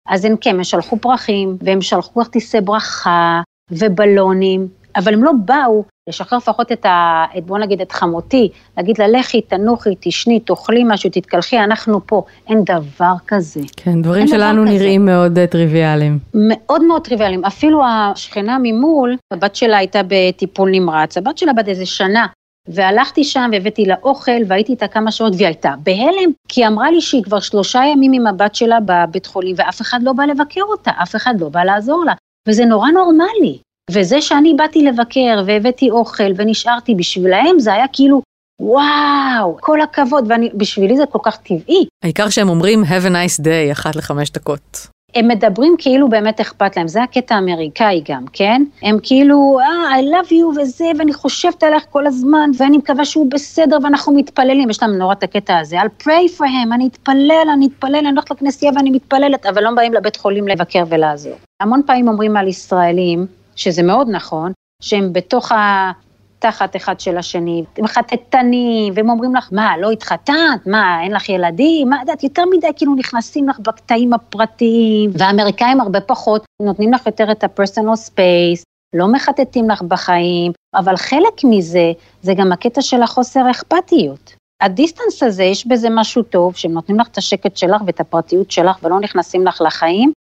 אז 0.08 0.26
הם 0.26 0.38
כן, 0.42 0.56
הם 0.56 0.64
שלחו 0.64 0.98
פרחים, 0.98 1.58
והם 1.62 1.82
שלחו 1.82 2.24
כרטיסי 2.24 2.62
ברכה 2.62 3.42
ובלונים, 3.72 4.68
אבל 5.00 5.14
הם 5.14 5.24
לא 5.24 5.32
באו 5.46 5.84
לשחרר 6.10 6.38
לפחות 6.38 6.72
את 6.72 6.86
ה... 6.86 7.26
את, 7.38 7.46
בוא 7.46 7.60
נגיד 7.60 7.82
את 7.82 7.92
חמותי, 7.92 8.50
להגיד 8.78 8.98
לה 9.00 9.08
לכי, 9.08 9.42
תנוחי, 9.42 9.96
תשני, 10.00 10.40
תאכלי 10.40 10.84
משהו, 10.88 11.10
תתקלחי, 11.10 11.60
אנחנו 11.60 12.08
פה. 12.08 12.24
אין 12.48 12.64
דבר 12.64 13.14
כזה. 13.28 13.62
כן, 13.78 14.02
דברים 14.02 14.26
דבר 14.26 14.38
שלנו 14.38 14.62
כזה. 14.62 14.72
נראים 14.72 15.06
מאוד 15.06 15.38
אה, 15.38 15.48
טריוויאליים. 15.48 16.20
מאוד 16.34 16.84
מאוד 16.84 17.02
טריוויאליים. 17.02 17.46
אפילו 17.46 17.82
השכנה 17.86 18.58
ממול, 18.64 19.18
הבת 19.34 19.56
שלה 19.56 19.78
הייתה 19.78 20.02
בטיפול 20.08 20.70
נמרץ, 20.72 21.18
הבת 21.18 21.38
שלה 21.38 21.54
בת 21.54 21.68
איזה 21.68 21.86
שנה. 21.86 22.28
והלכתי 22.68 23.24
שם 23.24 23.50
והבאתי 23.54 23.86
לה 23.86 23.96
אוכל 24.04 24.42
והייתי 24.48 24.72
איתה 24.72 24.88
כמה 24.88 25.12
שעות 25.12 25.34
והיא 25.36 25.48
הייתה 25.48 25.74
בהלם, 25.84 26.32
כי 26.48 26.62
היא 26.62 26.68
אמרה 26.68 26.92
לי 26.92 27.02
שהיא 27.02 27.24
כבר 27.24 27.40
שלושה 27.40 27.82
ימים 27.92 28.14
עם 28.14 28.28
הבת 28.28 28.56
שלה 28.56 28.80
בבית 28.86 29.26
חולים 29.26 29.56
ואף 29.58 29.82
אחד 29.82 30.00
לא 30.04 30.14
בא 30.14 30.24
לבקר 30.24 30.62
אותה, 30.62 30.92
אף 31.04 31.16
אחד 31.16 31.34
לא 31.40 31.50
בא 31.50 31.64
לעזור 31.64 32.06
לה, 32.06 32.14
וזה 32.48 32.66
נורא 32.66 32.90
נורמלי. 32.90 33.60
וזה 33.90 34.22
שאני 34.22 34.54
באתי 34.54 34.82
לבקר 34.82 35.44
והבאתי 35.46 35.90
אוכל 35.90 36.32
ונשארתי 36.36 36.96
בשבילהם 36.96 37.60
זה 37.60 37.74
היה 37.74 37.86
כאילו 37.94 38.22
וואו, 38.62 39.58
כל 39.60 39.82
הכבוד, 39.82 40.32
ובשבילי 40.54 40.98
זה 40.98 41.06
כל 41.06 41.20
כך 41.24 41.38
טבעי. 41.38 41.86
העיקר 42.04 42.30
שהם 42.30 42.50
אומרים 42.50 42.84
have 42.84 43.06
a 43.06 43.10
nice 43.10 43.44
day 43.44 43.72
אחת 43.72 43.96
לחמש 43.96 44.32
דקות. 44.32 44.88
הם 45.16 45.28
מדברים 45.28 45.76
כאילו 45.78 46.10
באמת 46.10 46.40
אכפת 46.40 46.78
להם, 46.78 46.88
זה 46.88 47.04
הקטע 47.04 47.36
האמריקאי 47.36 48.02
גם, 48.10 48.26
כן? 48.34 48.64
הם 48.84 48.98
כאילו, 49.04 49.60
אה, 49.60 50.00
I 50.00 50.04
love 50.04 50.30
you 50.30 50.62
וזה, 50.62 50.86
ואני 51.00 51.14
חושבת 51.14 51.64
עליך 51.64 51.84
כל 51.90 52.08
הזמן, 52.08 52.50
ואני 52.58 52.78
מקווה 52.78 53.06
שהוא 53.06 53.32
בסדר, 53.32 53.78
ואנחנו 53.84 54.14
מתפללים, 54.14 54.70
יש 54.70 54.84
להם 54.84 54.98
נורא 54.98 55.14
את 55.14 55.24
הקטע 55.24 55.58
הזה, 55.58 55.82
I'll 55.82 56.04
pray 56.04 56.38
for 56.38 56.44
him, 56.46 56.74
אני 56.74 56.88
אתפלל, 56.88 57.48
אני 57.54 57.68
אתפלל, 57.68 57.96
אני 57.96 58.10
הולכת 58.10 58.32
לכנסייה 58.32 58.72
ואני 58.76 58.92
מתפללת, 58.92 59.46
אבל 59.46 59.64
לא 59.64 59.72
באים 59.72 59.94
לבית 59.94 60.16
חולים 60.16 60.48
לבקר 60.48 60.84
ולעזור. 60.90 61.36
המון 61.62 61.82
פעמים 61.86 62.08
אומרים 62.08 62.38
על 62.38 62.48
ישראלים, 62.48 63.26
שזה 63.60 63.84
מאוד 63.84 64.08
נכון, 64.10 64.52
שהם 64.82 65.14
בתוך 65.14 65.52
ה... 65.52 65.92
תחת 66.40 66.76
אחד 66.76 67.00
של 67.00 67.18
השני, 67.18 67.64
הם 67.78 67.88
חטטנים, 67.88 68.94
והם 68.96 69.10
אומרים 69.10 69.36
לך, 69.36 69.50
מה, 69.52 69.78
לא 69.78 69.92
התחתנת? 69.92 70.68
מה, 70.68 71.04
אין 71.04 71.12
לך 71.12 71.30
ילדים? 71.30 71.90
מה, 71.90 72.02
את 72.14 72.24
יותר 72.24 72.44
מדי 72.46 72.68
כאילו 72.76 72.96
נכנסים 72.96 73.50
לך 73.50 73.60
בקטעים 73.60 74.14
הפרטיים, 74.14 75.12
והאמריקאים 75.14 75.82
הרבה 75.82 76.02
פחות, 76.02 76.46
נותנים 76.62 76.94
לך 76.94 77.06
יותר 77.06 77.32
את 77.32 77.44
ה-personal 77.44 78.10
space, 78.10 78.64
לא 78.96 79.08
מחטטים 79.08 79.70
לך 79.70 79.82
בחיים, 79.82 80.52
אבל 80.76 80.98
חלק 80.98 81.44
מזה, 81.44 81.92
זה 82.22 82.34
גם 82.34 82.52
הקטע 82.52 82.82
של 82.82 83.02
החוסר 83.02 83.52
אכפתיות. 83.52 84.34
הדיסטנס 84.62 85.24
הזה, 85.24 85.44
יש 85.44 85.68
בזה 85.68 85.88
משהו 85.92 86.24
טוב, 86.24 86.56
שהם 86.56 86.72
נותנים 86.72 87.00
לך 87.00 87.08
את 87.08 87.18
השקט 87.18 87.58
שלך 87.58 87.82
ואת 87.86 88.00
הפרטיות 88.00 88.52
שלך 88.52 88.78
ולא 88.84 89.00
נכנסים 89.00 89.48
לך 89.48 89.62
לחיים, 89.66 90.12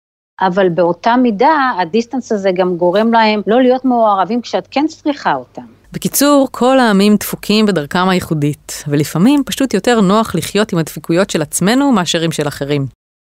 אבל 0.41 0.69
באותה 0.69 1.15
מידה, 1.15 1.71
הדיסטנס 1.79 2.31
הזה 2.31 2.51
גם 2.53 2.77
גורם 2.77 3.13
להם 3.13 3.41
לא 3.47 3.61
להיות 3.61 3.85
מעורבים 3.85 4.41
כשאת 4.41 4.67
כן 4.71 4.85
צריכה 4.87 5.35
אותם. 5.35 5.61
בקיצור, 5.91 6.47
כל 6.51 6.79
העמים 6.79 7.15
דפוקים 7.15 7.65
בדרכם 7.65 8.09
הייחודית, 8.09 8.83
ולפעמים 8.87 9.43
פשוט 9.45 9.73
יותר 9.73 10.01
נוח 10.01 10.35
לחיות 10.35 10.73
עם 10.73 10.79
הדפיקויות 10.79 11.29
של 11.29 11.41
עצמנו 11.41 11.91
מאשר 11.91 12.21
עם 12.21 12.31
של 12.31 12.47
אחרים. 12.47 12.85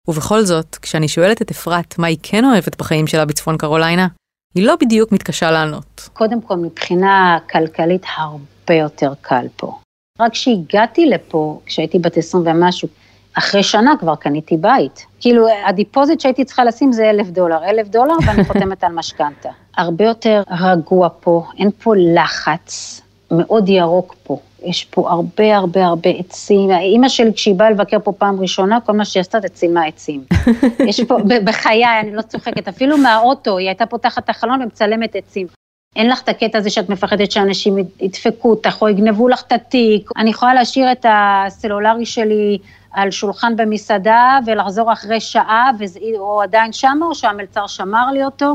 ובכל 0.07 0.41
זאת, 0.41 0.75
כשאני 0.75 1.07
שואלת 1.07 1.41
את 1.41 1.51
אפרת 1.51 1.99
מה 1.99 2.07
היא 2.07 2.17
כן 2.23 2.45
אוהבת 2.45 2.79
בחיים 2.79 3.07
שלה 3.07 3.25
בצפון 3.25 3.57
קרוליינה, 3.57 4.07
היא 4.55 4.65
לא 4.65 4.75
בדיוק 4.81 5.11
מתקשה 5.11 5.51
לענות. 5.51 6.09
קודם 6.13 6.41
כל, 6.41 6.55
מבחינה 6.55 7.37
כלכלית 7.51 8.05
הרבה 8.17 8.73
יותר 8.73 9.13
קל 9.21 9.45
פה. 9.55 9.77
רק 10.19 10.31
כשהגעתי 10.31 11.05
לפה, 11.05 11.59
כשהייתי 11.65 11.99
בת 11.99 12.17
20 12.17 12.47
ומשהו, 12.47 12.87
אחרי 13.33 13.63
שנה 13.63 13.93
כבר 13.99 14.15
קניתי 14.15 14.57
בית. 14.57 15.05
כאילו, 15.19 15.45
הדיפוזיט 15.65 16.19
שהייתי 16.19 16.45
צריכה 16.45 16.63
לשים 16.63 16.91
זה 16.91 17.09
אלף 17.09 17.27
דולר, 17.27 17.63
אלף 17.63 17.87
דולר 17.87 18.13
ואני 18.25 18.43
חותמת 18.47 18.83
על 18.83 18.91
משכנתה. 18.91 19.49
הרבה 19.77 20.05
יותר 20.05 20.41
רגוע 20.61 21.09
פה, 21.19 21.43
אין 21.59 21.69
פה 21.83 21.93
לחץ, 21.97 23.01
מאוד 23.31 23.69
ירוק 23.69 24.15
פה. 24.23 24.39
יש 24.63 24.85
פה 24.85 25.09
הרבה 25.11 25.57
הרבה 25.57 25.85
הרבה 25.85 26.09
עצים. 26.09 26.71
אימא 26.71 27.09
שלי, 27.09 27.33
כשהיא 27.33 27.55
באה 27.55 27.69
לבקר 27.69 27.99
פה 27.99 28.11
פעם 28.11 28.41
ראשונה, 28.41 28.79
כל 28.81 28.93
מה 28.93 29.05
שהיא 29.05 29.21
עשתה 29.21 29.39
זה 29.39 29.49
צילמה 29.49 29.85
עצים. 29.85 30.23
יש 30.89 31.01
פה, 31.01 31.17
בחיי, 31.43 31.99
אני 32.01 32.15
לא 32.15 32.21
צוחקת, 32.21 32.67
אפילו 32.67 32.97
מהאוטו, 32.97 33.57
היא 33.57 33.67
הייתה 33.67 33.85
פותחת 33.85 34.23
את 34.23 34.29
החלון 34.29 34.61
ומצלמת 34.61 35.15
עצים. 35.15 35.47
אין 35.95 36.09
לך 36.09 36.21
את 36.21 36.29
הקטע 36.29 36.57
הזה 36.57 36.69
שאת 36.69 36.89
מפחדת 36.89 37.31
שאנשים 37.31 37.77
ידפקו 38.01 38.49
אותך 38.49 38.81
או 38.81 38.89
יגנבו 38.89 39.27
לך 39.27 39.43
את 39.47 39.51
התיק. 39.51 40.09
אני 40.17 40.29
יכולה 40.29 40.53
להשאיר 40.53 40.91
את 40.91 41.05
הסלולרי 41.09 42.05
שלי 42.05 42.57
על 42.93 43.11
שולחן 43.11 43.55
במסעדה 43.55 44.39
ולחזור 44.45 44.93
אחרי 44.93 45.19
שעה, 45.19 45.71
והוא 45.77 46.43
עדיין 46.43 46.73
שם 46.73 46.99
או 47.01 47.15
שהמלצר 47.15 47.67
שמר 47.67 48.11
לי 48.13 48.25
אותו. 48.25 48.53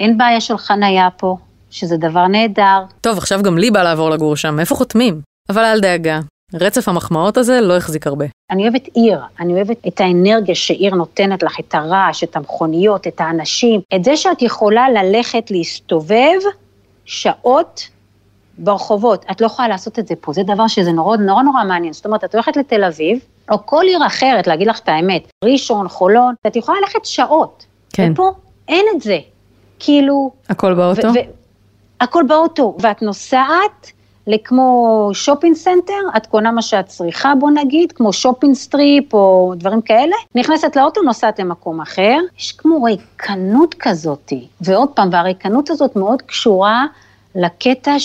אין 0.00 0.18
בעיה 0.18 0.40
של 0.40 0.58
חנייה 0.58 1.08
פה, 1.16 1.36
שזה 1.70 1.96
דבר 1.96 2.26
נהדר. 2.26 2.82
טוב, 3.00 3.18
עכשיו 3.18 3.42
גם 3.42 3.58
לי 3.58 3.70
בא 3.70 3.82
לעבור 3.82 4.10
לגור 4.10 4.36
שם, 4.36 4.60
איפה 4.60 4.74
חותמים? 4.74 5.20
אבל 5.50 5.64
אל 5.64 5.80
דאגה, 5.80 6.20
רצף 6.54 6.88
המחמאות 6.88 7.36
הזה 7.36 7.60
לא 7.60 7.76
החזיק 7.76 8.06
הרבה. 8.06 8.24
אני 8.50 8.62
אוהבת 8.62 8.88
עיר, 8.94 9.20
אני 9.40 9.52
אוהבת 9.52 9.86
את 9.86 10.00
האנרגיה 10.00 10.54
שעיר 10.54 10.94
נותנת 10.94 11.42
לך, 11.42 11.60
את 11.60 11.74
הרעש, 11.74 12.24
את 12.24 12.36
המכוניות, 12.36 13.06
את 13.06 13.20
האנשים, 13.20 13.80
את 13.94 14.04
זה 14.04 14.16
שאת 14.16 14.42
יכולה 14.42 14.90
ללכת 14.90 15.50
להסתובב 15.50 16.38
שעות 17.04 17.88
ברחובות. 18.58 19.24
את 19.30 19.40
לא 19.40 19.46
יכולה 19.46 19.68
לעשות 19.68 19.98
את 19.98 20.06
זה 20.06 20.14
פה, 20.20 20.32
זה 20.32 20.42
דבר 20.42 20.68
שזה 20.68 20.92
נורא 20.92 21.16
נורא 21.16 21.42
נורא 21.42 21.64
מעניין. 21.64 21.92
זאת 21.92 22.06
אומרת, 22.06 22.24
את 22.24 22.34
הולכת 22.34 22.56
לתל 22.56 22.84
אביב, 22.84 23.18
או 23.50 23.66
כל 23.66 23.84
עיר 23.88 24.06
אחרת, 24.06 24.46
להגיד 24.46 24.66
לך 24.66 24.78
את 24.78 24.88
האמת, 24.88 25.30
ראשון, 25.44 25.88
חולון, 25.88 26.34
את 26.46 26.56
יכולה 26.56 26.78
ללכת 26.80 27.04
שעות. 27.04 27.66
כן. 27.92 28.12
ופה 28.12 28.32
אין 28.68 28.86
את 28.96 29.02
זה. 29.02 29.18
כאילו... 29.78 30.30
הכל 30.48 30.74
באוטו? 30.74 31.08
הכל 32.00 32.22
באוטו, 32.28 32.76
ואת 32.80 33.02
נוסעת 33.02 33.92
לכמו 34.26 35.10
shopping 35.12 35.56
center, 35.56 36.00
את 36.16 36.26
קונה 36.26 36.52
מה 36.52 36.62
שאת 36.62 36.86
צריכה, 36.86 37.32
בוא 37.38 37.50
נגיד, 37.50 37.92
כמו 37.92 38.12
shopping 38.12 38.54
strip 38.54 39.14
או 39.14 39.52
דברים 39.56 39.82
כאלה, 39.82 40.16
נכנסת 40.34 40.76
לאוטו, 40.76 41.02
נוסעת 41.02 41.38
למקום 41.38 41.80
אחר. 41.80 42.18
יש 42.38 42.52
כמו 42.52 42.82
ריקנות 42.82 43.74
כזאתי, 43.78 44.48
ועוד 44.60 44.88
פעם, 44.88 45.08
והריקנות 45.12 45.70
הזאת 45.70 45.96
מאוד 45.96 46.22
קשורה 46.22 46.86
לקטע 47.34 47.96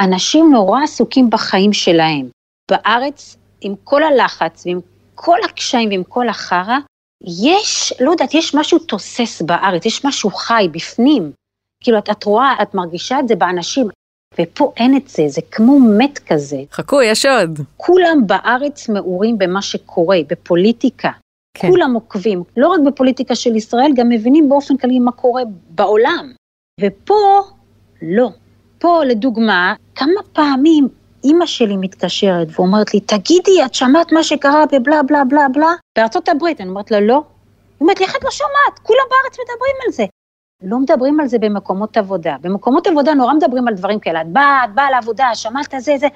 שאנשים 0.00 0.52
נורא 0.52 0.82
עסוקים 0.82 1.30
בחיים 1.30 1.72
שלהם. 1.72 2.28
בארץ, 2.70 3.36
עם 3.64 3.74
כל 3.84 4.02
הלחץ 4.02 4.66
ועם 4.66 4.80
כל 5.14 5.38
הקשיים 5.44 5.88
ועם 5.88 6.04
כל 6.04 6.28
החרא, 6.28 6.78
יש, 7.24 7.92
לא 8.00 8.10
יודעת, 8.10 8.34
יש 8.34 8.54
משהו 8.54 8.78
תוסס 8.78 9.42
בארץ, 9.42 9.86
יש 9.86 10.04
משהו 10.04 10.30
חי 10.30 10.68
בפנים. 10.72 11.32
כאילו, 11.80 11.98
את, 11.98 12.10
את 12.10 12.24
רואה, 12.24 12.54
את 12.62 12.74
מרגישה 12.74 13.20
את 13.20 13.28
זה 13.28 13.36
באנשים, 13.36 13.88
ופה 14.40 14.72
אין 14.76 14.96
את 14.96 15.08
זה, 15.08 15.22
זה 15.28 15.40
כמו 15.50 15.80
מת 15.98 16.18
כזה. 16.18 16.56
חכו, 16.72 17.02
יש 17.02 17.26
עוד. 17.26 17.60
כולם 17.76 18.26
בארץ 18.26 18.88
מעורים 18.88 19.38
במה 19.38 19.62
שקורה, 19.62 20.18
בפוליטיקה. 20.28 21.10
כן. 21.54 21.68
כולם 21.68 21.94
עוקבים, 21.94 22.42
לא 22.56 22.68
רק 22.68 22.80
בפוליטיקה 22.86 23.34
של 23.34 23.56
ישראל, 23.56 23.90
גם 23.96 24.08
מבינים 24.08 24.48
באופן 24.48 24.76
כללי 24.76 24.98
מה 24.98 25.12
קורה 25.12 25.42
בעולם. 25.68 26.32
ופה, 26.80 27.42
לא. 28.02 28.30
פה, 28.78 29.04
לדוגמה, 29.04 29.74
כמה 29.94 30.20
פעמים 30.32 30.88
אימא 31.24 31.46
שלי 31.46 31.76
מתקשרת 31.76 32.48
ואומרת 32.50 32.94
לי, 32.94 33.00
תגידי, 33.00 33.64
את 33.66 33.74
שמעת 33.74 34.12
מה 34.12 34.22
שקרה 34.22 34.64
בבלה 34.72 35.02
בלה 35.02 35.24
בלה 35.24 35.46
בלה? 35.52 35.72
בארצות 35.98 36.28
הברית. 36.28 36.60
אני 36.60 36.68
אומרת 36.68 36.90
לה, 36.90 37.00
לא. 37.00 37.14
היא 37.14 37.22
אומרת 37.80 38.00
לי, 38.00 38.06
איך 38.06 38.16
את 38.16 38.24
לא 38.24 38.30
שומעת? 38.30 38.78
כולם 38.82 39.04
בארץ 39.10 39.38
מדברים 39.40 39.76
על 39.86 39.92
זה. 39.92 40.04
לא 40.62 40.78
מדברים 40.78 41.20
על 41.20 41.26
זה 41.26 41.38
במקומות 41.38 41.96
עבודה. 41.96 42.36
במקומות 42.40 42.86
עבודה 42.86 43.14
נורא 43.14 43.34
מדברים 43.34 43.68
על 43.68 43.74
דברים 43.74 44.00
כאלה, 44.00 44.20
את 44.20 44.26
באה, 44.26 44.64
את 44.64 44.74
באה 44.74 44.90
לעבודה, 44.90 45.34
שמעת 45.34 45.74
זה, 45.78 45.94
זה. 45.98 46.06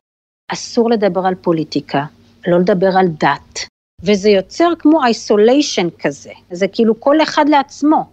אסור 0.53 0.90
לדבר 0.90 1.27
על 1.27 1.35
פוליטיקה, 1.35 2.05
לא 2.47 2.59
לדבר 2.59 2.99
על 2.99 3.07
דת, 3.09 3.66
וזה 4.03 4.31
יוצר 4.31 4.68
כמו 4.79 5.05
איסוליישן 5.07 5.88
כזה, 5.99 6.33
זה 6.51 6.68
כאילו 6.68 7.01
כל 7.01 7.23
אחד 7.23 7.49
לעצמו. 7.49 8.05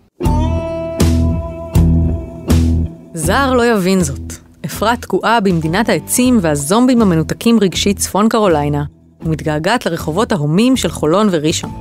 זר 3.13 3.53
לא 3.53 3.65
יבין 3.65 3.99
זאת. 3.99 4.44
אפרת 4.65 5.01
תקועה 5.01 5.39
במדינת 5.39 5.89
העצים 5.89 6.39
והזומבים 6.41 7.01
המנותקים 7.01 7.59
רגשית 7.61 7.97
צפון 7.99 8.29
קרוליינה, 8.29 8.83
ומתגעגעת 9.21 9.85
לרחובות 9.85 10.31
ההומים 10.31 10.77
של 10.77 10.89
חולון 10.89 11.27
וראשון. 11.31 11.71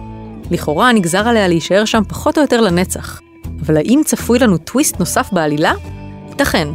לכאורה 0.51 0.93
נגזר 0.93 1.29
עליה 1.29 1.49
להישאר 1.49 1.85
שם 1.85 2.03
פחות 2.09 2.39
או 2.39 2.43
יותר 2.43 2.61
לנצח, 2.61 3.21
אבל 3.67 3.77
האם 3.77 4.01
צפוי 4.05 4.39
לנו 4.39 4.59
טוויסט 4.59 4.99
נוסף 5.01 5.29
בעלילה? 5.33 5.73
ייתכן. 6.29 6.69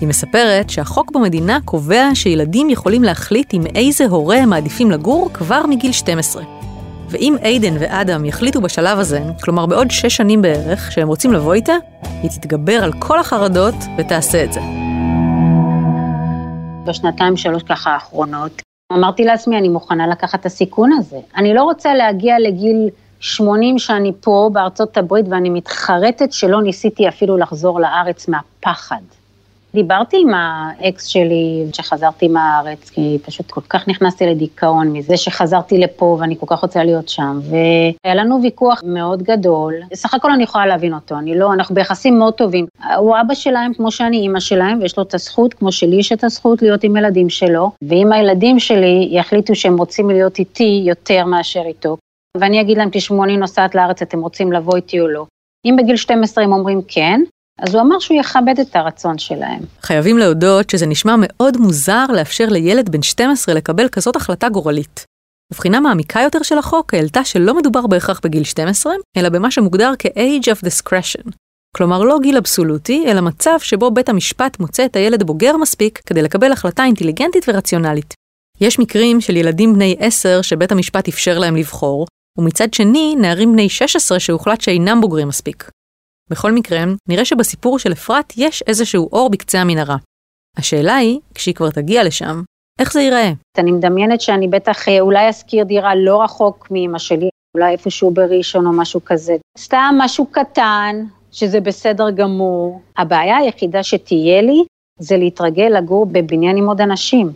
היא 0.00 0.08
מספרת 0.08 0.70
שהחוק 0.70 1.10
במדינה 1.14 1.58
קובע 1.64 2.08
שילדים 2.14 2.70
יכולים 2.70 3.02
להחליט 3.02 3.54
עם 3.54 3.66
איזה 3.74 4.06
הורה 4.06 4.36
הם 4.36 4.50
מעדיפים 4.50 4.90
לגור 4.90 5.30
כבר 5.34 5.66
מגיל 5.66 5.92
12. 5.92 6.42
ואם 7.08 7.36
איידן 7.42 7.74
ואדם 7.80 8.24
יחליטו 8.24 8.60
בשלב 8.60 8.98
הזה, 8.98 9.20
כלומר 9.42 9.66
בעוד 9.66 9.90
שש 9.90 10.16
שנים 10.16 10.42
בערך, 10.42 10.92
שהם 10.92 11.08
רוצים 11.08 11.32
לבוא 11.32 11.54
איתה, 11.54 11.74
היא 12.22 12.30
תתגבר 12.30 12.84
על 12.84 12.92
כל 12.98 13.20
החרדות 13.20 13.74
ותעשה 13.98 14.44
את 14.44 14.52
זה. 14.52 14.81
בשנתיים 16.84 17.36
שלוש 17.36 17.62
ככה 17.62 17.90
האחרונות, 17.90 18.62
אמרתי 18.92 19.24
לעצמי, 19.24 19.58
אני 19.58 19.68
מוכנה 19.68 20.06
לקחת 20.06 20.40
את 20.40 20.46
הסיכון 20.46 20.92
הזה. 20.92 21.16
אני 21.36 21.54
לא 21.54 21.62
רוצה 21.62 21.94
להגיע 21.94 22.38
לגיל 22.38 22.88
80 23.20 23.78
שאני 23.78 24.12
פה 24.20 24.50
בארצות 24.52 24.96
הברית 24.96 25.26
ואני 25.30 25.50
מתחרטת 25.50 26.32
שלא 26.32 26.62
ניסיתי 26.62 27.08
אפילו 27.08 27.36
לחזור 27.36 27.80
לארץ 27.80 28.28
מהפחד. 28.28 29.02
דיברתי 29.74 30.16
עם 30.20 30.34
האקס 30.34 31.04
שלי 31.04 31.64
כשחזרתי 31.72 32.28
מהארץ, 32.28 32.90
כי 32.90 33.18
פשוט 33.26 33.50
כל 33.50 33.60
כך 33.60 33.88
נכנסתי 33.88 34.26
לדיכאון 34.26 34.88
מזה 34.92 35.16
שחזרתי 35.16 35.78
לפה 35.78 36.16
ואני 36.20 36.36
כל 36.40 36.46
כך 36.48 36.60
רוצה 36.60 36.84
להיות 36.84 37.08
שם, 37.08 37.40
והיה 37.50 38.14
לנו 38.14 38.42
ויכוח 38.42 38.80
מאוד 38.86 39.22
גדול. 39.22 39.74
סך 39.94 40.14
הכל 40.14 40.30
אני 40.32 40.42
יכולה 40.42 40.66
להבין 40.66 40.94
אותו, 40.94 41.18
אני 41.18 41.38
לא, 41.38 41.52
אנחנו 41.52 41.74
ביחסים 41.74 42.18
מאוד 42.18 42.34
טובים. 42.34 42.66
הוא 42.96 43.16
אבא 43.20 43.34
שלהם 43.34 43.74
כמו 43.74 43.90
שאני 43.90 44.16
אימא 44.16 44.40
שלהם, 44.40 44.80
ויש 44.80 44.96
לו 44.96 45.02
את 45.02 45.14
הזכות, 45.14 45.54
כמו 45.54 45.72
שלי 45.72 45.96
יש 45.96 46.12
את 46.12 46.24
הזכות 46.24 46.62
להיות 46.62 46.84
עם 46.84 46.96
ילדים 46.96 47.30
שלו, 47.30 47.70
ואם 47.82 48.12
הילדים 48.12 48.58
שלי 48.58 49.08
יחליטו 49.10 49.54
שהם 49.54 49.76
רוצים 49.76 50.10
להיות 50.10 50.38
איתי 50.38 50.82
יותר 50.84 51.24
מאשר 51.24 51.62
איתו, 51.66 51.96
ואני 52.36 52.60
אגיד 52.60 52.78
להם, 52.78 52.88
תשמעו, 52.92 53.24
אני 53.24 53.36
נוסעת 53.36 53.74
לארץ, 53.74 54.02
אתם 54.02 54.20
רוצים 54.20 54.52
לבוא 54.52 54.76
איתי 54.76 55.00
או 55.00 55.08
לא. 55.08 55.26
אם 55.64 55.76
בגיל 55.78 55.96
12 55.96 56.44
הם 56.44 56.52
אומרים 56.52 56.80
כן, 56.88 57.20
אז 57.58 57.74
הוא 57.74 57.82
אמר 57.82 57.98
שהוא 57.98 58.20
יכבד 58.20 58.60
את 58.60 58.76
הרצון 58.76 59.18
שלהם. 59.18 59.60
חייבים 59.82 60.18
להודות 60.18 60.70
שזה 60.70 60.86
נשמע 60.86 61.14
מאוד 61.18 61.56
מוזר 61.56 62.06
לאפשר 62.14 62.46
לילד 62.48 62.88
בן 62.88 63.02
12 63.02 63.54
לקבל 63.54 63.88
כזאת 63.88 64.16
החלטה 64.16 64.48
גורלית. 64.48 65.04
בבחינה 65.52 65.80
מעמיקה 65.80 66.20
יותר 66.20 66.42
של 66.42 66.58
החוק 66.58 66.94
העלתה 66.94 67.24
שלא 67.24 67.56
מדובר 67.56 67.86
בהכרח 67.86 68.20
בגיל 68.24 68.44
12, 68.44 68.92
אלא 69.16 69.28
במה 69.28 69.50
שמוגדר 69.50 69.92
כ-age 69.98 70.46
of 70.54 70.66
discretion. 70.66 71.30
כלומר 71.76 72.02
לא 72.02 72.18
גיל 72.22 72.36
אבסולוטי, 72.36 73.04
אלא 73.06 73.20
מצב 73.20 73.58
שבו 73.58 73.90
בית 73.90 74.08
המשפט 74.08 74.60
מוצא 74.60 74.84
את 74.84 74.96
הילד 74.96 75.22
בוגר 75.22 75.56
מספיק 75.56 76.00
כדי 76.06 76.22
לקבל 76.22 76.52
החלטה 76.52 76.84
אינטליגנטית 76.84 77.44
ורציונלית. 77.48 78.14
יש 78.60 78.78
מקרים 78.78 79.20
של 79.20 79.36
ילדים 79.36 79.74
בני 79.74 79.96
10 79.98 80.42
שבית 80.42 80.72
המשפט 80.72 81.08
אפשר 81.08 81.38
להם 81.38 81.56
לבחור, 81.56 82.06
ומצד 82.38 82.74
שני, 82.74 83.14
נערים 83.18 83.52
בני 83.52 83.68
16 83.68 84.20
שהוחלט 84.20 84.60
שאינם 84.60 85.00
בוגרים 85.00 85.28
מספיק. 85.28 85.70
בכל 86.32 86.52
מקרה, 86.52 86.84
נראה 87.08 87.24
שבסיפור 87.24 87.78
של 87.78 87.92
אפרת 87.92 88.32
יש 88.36 88.62
איזשהו 88.66 89.08
אור 89.12 89.30
בקצה 89.30 89.60
המנהרה. 89.60 89.96
השאלה 90.56 90.96
היא, 90.96 91.20
כשהיא 91.34 91.54
כבר 91.54 91.70
תגיע 91.70 92.04
לשם, 92.04 92.42
איך 92.80 92.92
זה 92.92 93.00
ייראה? 93.00 93.32
אני 93.58 93.72
מדמיינת 93.72 94.20
שאני 94.20 94.48
בטח 94.48 94.88
אה, 94.88 95.00
אולי 95.00 95.30
אשכיר 95.30 95.64
דירה 95.64 95.94
לא 95.94 96.22
רחוק 96.22 96.68
מאמא 96.70 96.98
שלי, 96.98 97.28
אולי 97.56 97.72
איפשהו 97.72 98.10
בראשון 98.10 98.66
או 98.66 98.72
משהו 98.72 99.04
כזה. 99.04 99.36
סתם 99.58 99.94
משהו 99.98 100.26
קטן, 100.26 101.04
שזה 101.32 101.60
בסדר 101.60 102.10
גמור. 102.10 102.80
הבעיה 102.98 103.36
היחידה 103.36 103.82
שתהיה 103.82 104.42
לי, 104.42 104.64
זה 104.98 105.16
להתרגל 105.16 105.72
לגור 105.78 106.06
בבניין 106.06 106.56
עם 106.56 106.68
עוד 106.68 106.80
אנשים. 106.80 107.32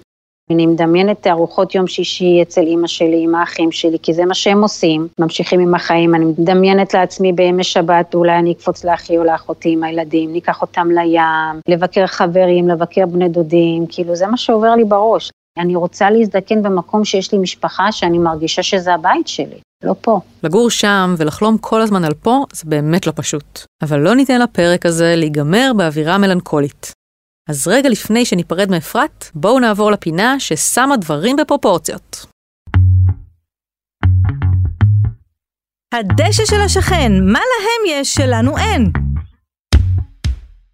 אני 0.50 0.66
מדמיינת 0.66 1.26
ארוחות 1.26 1.74
יום 1.74 1.87
שישי 1.87 2.42
אצל 2.42 2.61
אימא 2.61 2.87
שלי, 2.87 3.24
עם 3.24 3.35
האחים 3.35 3.72
שלי, 3.72 3.98
כי 4.02 4.14
זה 4.14 4.24
מה 4.24 4.35
שהם 4.35 4.62
עושים, 4.62 5.09
ממשיכים 5.18 5.61
עם 5.61 5.74
החיים. 5.74 6.14
אני 6.14 6.24
מדמיינת 6.24 6.94
לעצמי 6.94 7.32
בימי 7.32 7.64
שבת, 7.64 8.14
אולי 8.14 8.38
אני 8.38 8.52
אקפוץ 8.52 8.85
לאחי 8.85 9.18
או 9.18 9.24
לאחותי 9.24 9.72
עם 9.72 9.85
הילדים, 9.85 10.32
ניקח 10.32 10.62
אותם 10.62 10.88
לים, 10.90 11.61
לבקר 11.68 12.06
חברים, 12.06 12.68
לבקר 12.68 13.06
בני 13.06 13.28
דודים, 13.28 13.87
כאילו 13.88 14.16
זה 14.16 14.26
מה 14.26 14.37
שעובר 14.37 14.74
לי 14.74 14.85
בראש. 14.85 15.30
אני 15.59 15.76
רוצה 15.76 16.11
להזדקן 16.11 16.62
במקום 16.62 17.04
שיש 17.04 17.32
לי 17.32 17.38
משפחה 17.38 17.92
שאני 17.92 18.18
מרגישה 18.18 18.62
שזה 18.62 18.94
הבית 18.94 19.28
שלי, 19.28 19.61
לא 19.85 19.94
פה. 20.00 20.20
לגור 20.42 20.70
שם 20.70 21.14
ולחלום 21.18 21.59
כל 21.59 21.80
הזמן 21.80 22.04
על 22.04 22.14
פה 22.14 22.44
זה 22.52 22.62
באמת 22.66 23.06
לא 23.06 23.12
פשוט. 23.16 23.64
אבל 23.82 23.98
לא 23.98 24.14
ניתן 24.14 24.40
לפרק 24.40 24.87
הזה 24.87 25.14
להיגמר 25.16 25.72
באווירה 25.76 26.18
מלנכולית. 26.18 26.95
אז 27.48 27.68
רגע 27.68 27.88
לפני 27.88 28.24
שניפרד 28.24 28.70
מאפרת, 28.70 29.24
בואו 29.35 29.61
נעבור 29.61 29.90
לפינה 29.90 30.40
ששמה 30.40 30.96
דברים 30.96 31.37
בפרופורציות. 31.37 32.26
הדשא 35.94 36.44
של 36.44 36.61
השכן, 36.61 37.12
מה 37.24 37.38
להם 37.38 38.00
יש 38.00 38.14
שלנו 38.14 38.59
אין? 38.59 38.92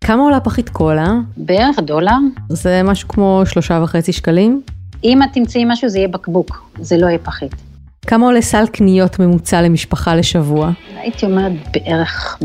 כמה 0.05 0.23
עולה 0.23 0.41
פחית 0.41 0.69
קולה? 0.69 1.09
בערך 1.37 1.79
דולר. 1.79 2.19
זה 2.49 2.81
משהו 2.85 3.09
כמו 3.09 3.43
שלושה 3.47 3.81
וחצי 3.85 4.13
שקלים. 4.13 4.63
אם 5.05 5.23
את 5.23 5.29
תמצאי 5.33 5.65
משהו 5.67 5.89
זה 5.89 5.99
יהיה 5.99 6.09
בקבוק, 6.09 6.71
זה 6.81 6.97
לא 6.99 7.07
יהיה 7.07 7.19
פחית. 7.19 7.72
כמה 8.07 8.27
עולה 8.27 8.43
סל 8.43 8.67
קניות 8.73 9.19
ממוצע 9.19 9.63
למשפחה 9.63 10.15
לשבוע? 10.15 10.71
הייתי 10.97 11.27
אומרת 11.27 11.53
בערך 11.73 12.39
140-150 12.41 12.45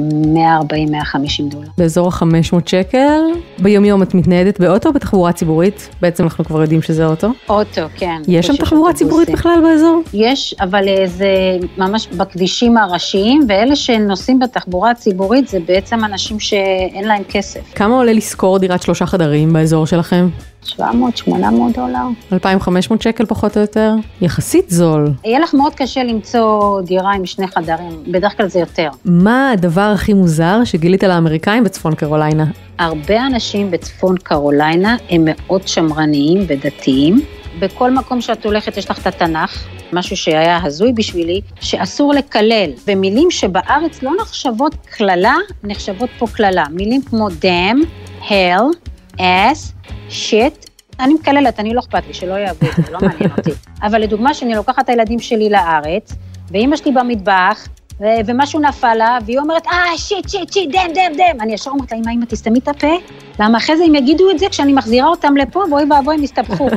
דולר. 1.49 1.67
באזור 1.77 2.07
ה-500 2.07 2.55
שקל. 2.65 3.19
ביומיום 3.59 4.03
את 4.03 4.13
מתניידת 4.13 4.59
באוטו 4.59 4.89
או 4.89 4.93
בתחבורה 4.93 5.31
ציבורית? 5.31 5.89
בעצם 6.01 6.23
אנחנו 6.23 6.45
כבר 6.45 6.61
יודעים 6.61 6.81
שזה 6.81 7.05
אוטו. 7.05 7.31
אוטו, 7.49 7.81
כן. 7.95 8.21
יש 8.27 8.47
שם 8.47 8.55
תחבורה. 8.55 8.93
ציבורית 8.93 9.29
בכלל 9.29 9.59
באזור? 9.63 10.01
יש, 10.13 10.55
אבל 10.59 10.87
אה, 10.87 11.07
זה 11.07 11.57
ממש 11.77 12.07
בכבישים 12.07 12.77
הראשיים, 12.77 13.45
ואלה 13.47 13.75
שנוסעים 13.75 14.39
בתחבורה 14.39 14.91
הציבורית 14.91 15.47
זה 15.47 15.59
בעצם 15.67 16.05
אנשים 16.05 16.39
שאין 16.39 17.07
להם 17.07 17.23
כסף. 17.29 17.59
כמה 17.75 17.95
עולה 17.95 18.13
לשכור 18.13 18.59
דירת 18.59 18.81
שלושה 18.81 19.05
חדרים 19.05 19.53
באזור 19.53 19.85
שלכם? 19.85 20.29
700-800 20.67 21.31
דולר. 21.73 22.07
2,500 22.33 23.01
שקל 23.01 23.25
פחות 23.25 23.57
או 23.57 23.61
יותר? 23.61 23.93
יחסית 24.21 24.69
זול. 24.69 25.11
יהיה 25.25 25.39
לך 25.39 25.53
מאוד 25.53 25.75
קשה 25.75 26.03
למצוא 26.03 26.81
דירה 26.81 27.13
עם 27.13 27.25
שני 27.25 27.47
חדרים, 27.47 28.03
בדרך 28.07 28.37
כלל 28.37 28.47
זה 28.47 28.59
יותר. 28.59 28.89
מה 29.05 29.51
הדבר 29.51 29.91
הכי 29.95 30.13
מוזר 30.13 30.63
שגילית 30.63 31.03
לאמריקאים 31.03 31.63
בצפון 31.63 31.95
קרוליינה? 31.95 32.45
הרבה 32.79 33.25
אנשים 33.25 33.71
בצפון 33.71 34.17
קרוליינה 34.17 34.95
הם 35.09 35.21
מאוד 35.25 35.67
שמרניים 35.67 36.45
ודתיים. 36.47 37.21
בכל 37.59 37.91
מקום 37.91 38.21
שאת 38.21 38.45
הולכת 38.45 38.77
יש 38.77 38.89
לך 38.89 38.99
את 38.99 39.07
התנ"ך, 39.07 39.63
משהו 39.93 40.17
שהיה 40.17 40.59
הזוי 40.63 40.91
בשבילי, 40.93 41.41
שאסור 41.59 42.13
לקלל. 42.13 42.69
ומילים 42.87 43.31
שבארץ 43.31 44.03
לא 44.03 44.11
נחשבות 44.21 44.75
קללה, 44.85 45.35
נחשבות 45.63 46.09
פה 46.19 46.25
קללה. 46.27 46.65
מילים 46.71 47.01
כמו 47.01 47.27
damn, 47.27 47.85
hell, 48.21 48.93
ass, 49.17 49.73
shit. 50.09 50.67
אני 50.99 51.13
מקללת, 51.13 51.59
אני 51.59 51.73
לא 51.73 51.79
אכפת 51.79 52.07
לי, 52.07 52.13
שלא 52.13 52.33
את 52.79 52.85
זה, 52.85 52.91
לא 52.91 52.99
מעניין 53.01 53.31
אותי. 53.37 53.51
אבל 53.87 54.01
לדוגמה, 54.01 54.33
שאני 54.33 54.55
לוקחת 54.55 54.83
את 54.83 54.89
הילדים 54.89 55.19
שלי 55.19 55.49
לארץ, 55.49 56.13
ואימא 56.51 56.75
שלי 56.75 56.91
במטבח, 56.91 57.67
ומשהו 57.99 58.59
נפל 58.59 58.93
לה, 58.93 59.17
והיא 59.25 59.39
אומרת, 59.39 59.67
אה, 59.67 59.97
שיט, 59.97 60.29
שיט, 60.29 60.53
שיט, 60.53 60.69
דם, 60.71 60.93
דם, 60.93 61.17
דם. 61.17 61.41
אני 61.41 61.53
ישר 61.53 61.71
אומרת 61.71 61.91
לה, 61.91 61.97
אמא, 61.97 62.11
אמא, 62.11 62.25
תסתמי 62.25 62.59
את 62.59 62.67
הפה, 62.67 62.95
למה 63.39 63.57
אחרי 63.57 63.77
זה 63.77 63.83
הם 63.83 63.95
יגידו 63.95 64.31
את 64.31 64.39
זה 64.39 64.45
כשאני 64.49 64.73
מחזירה 64.73 65.07
אותם 65.07 65.37
לפה, 65.37 65.63
ואוי 65.71 65.83
ואבוי, 65.89 66.15
הם 66.15 66.23
יסתבכו. 66.23 66.69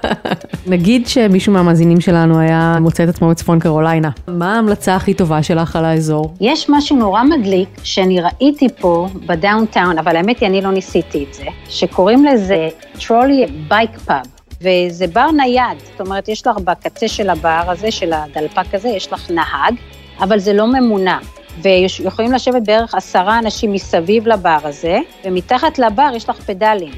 נגיד 0.66 1.06
שמישהו 1.06 1.52
מהמאזינים 1.52 2.00
שלנו 2.00 2.38
היה 2.38 2.76
מוצא 2.80 3.04
את 3.04 3.08
עצמו 3.08 3.28
בצפון 3.28 3.58
קרוליינה. 3.58 4.10
מה 4.28 4.54
ההמלצה 4.54 4.96
הכי 4.96 5.14
טובה 5.14 5.42
שלך 5.42 5.76
על 5.76 5.84
האזור? 5.84 6.34
יש 6.40 6.70
משהו 6.70 6.96
נורא 6.96 7.22
מדליק 7.22 7.68
שאני 7.82 8.20
ראיתי 8.20 8.68
פה 8.80 9.08
ב 9.26 9.33
downtown, 9.33 9.98
אבל 9.98 10.16
האמת 10.16 10.40
היא, 10.40 10.48
אני 10.48 10.60
לא 10.60 10.70
ניסיתי 10.70 11.24
את 11.28 11.34
זה, 11.34 11.44
שקוראים 11.68 12.24
לזה 12.24 12.68
trolley 13.06 13.46
bike 13.68 13.98
pub. 13.98 14.26
וזה 14.62 15.06
בר 15.06 15.30
נייד, 15.30 15.78
זאת 15.90 16.00
אומרת, 16.00 16.28
יש 16.28 16.46
לך 16.46 16.56
בקצה 16.56 17.08
של 17.08 17.30
הבר 17.30 17.62
הזה, 17.66 17.90
של 17.90 18.12
הדלפק 18.12 18.74
הזה, 18.74 18.88
יש 18.88 19.12
לך 19.12 19.30
נהג, 19.30 19.74
אבל 20.20 20.38
זה 20.38 20.52
לא 20.52 20.66
ממונע. 20.66 21.18
ויכולים 21.62 22.32
לשבת 22.32 22.62
בערך 22.62 22.94
עשרה 22.94 23.38
אנשים 23.38 23.72
מסביב 23.72 24.28
לבר 24.28 24.58
הזה, 24.64 24.98
ומתחת 25.24 25.78
לבר 25.78 26.10
יש 26.14 26.28
לך 26.28 26.40
פדלים. 26.40 26.92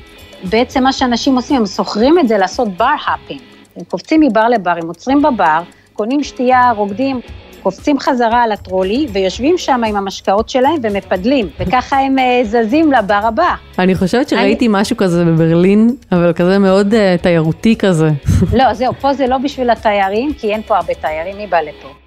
בעצם 0.50 0.82
מה 0.82 0.92
שאנשים 0.92 1.36
עושים, 1.36 1.56
הם 1.56 1.66
שוכרים 1.66 2.18
את 2.18 2.28
זה 2.28 2.38
לעשות 2.38 2.68
bar 2.68 2.94
hopping. 3.06 3.40
הם 3.76 3.84
קופצים 3.84 4.20
מבר 4.20 4.48
לבר, 4.48 4.70
הם 4.70 4.88
עוצרים 4.88 5.22
בבר, 5.22 5.60
קונים 5.92 6.22
שתייה, 6.24 6.72
רוקדים, 6.76 7.20
קופצים 7.62 7.98
חזרה 7.98 8.42
על 8.42 8.52
הטרולי, 8.52 9.06
ויושבים 9.12 9.58
שם 9.58 9.80
עם 9.86 9.96
המשקאות 9.96 10.48
שלהם 10.48 10.76
ומפדלים, 10.82 11.48
וככה 11.60 11.98
הם 11.98 12.18
אה, 12.18 12.40
זזים 12.44 12.92
לבר 12.92 13.20
הבא. 13.22 13.54
אני 13.78 13.94
חושבת 13.94 14.28
שראיתי 14.28 14.66
משהו 14.70 14.96
כזה 14.96 15.24
בברלין, 15.24 15.90
אבל 16.12 16.32
כזה 16.32 16.58
מאוד 16.58 16.94
uh, 16.94 17.22
תיירותי 17.22 17.76
כזה. 17.76 18.10
לא, 18.52 18.74
זהו, 18.74 18.92
פה 19.00 19.12
זה 19.12 19.26
לא 19.26 19.38
בשביל 19.38 19.70
התיירים, 19.70 20.34
כי 20.34 20.52
אין 20.52 20.62
פה 20.62 20.76
הרבה 20.76 20.94
תיירים, 20.94 21.36
מי 21.36 21.46
בא 21.46 21.60
לפה? 21.60 22.03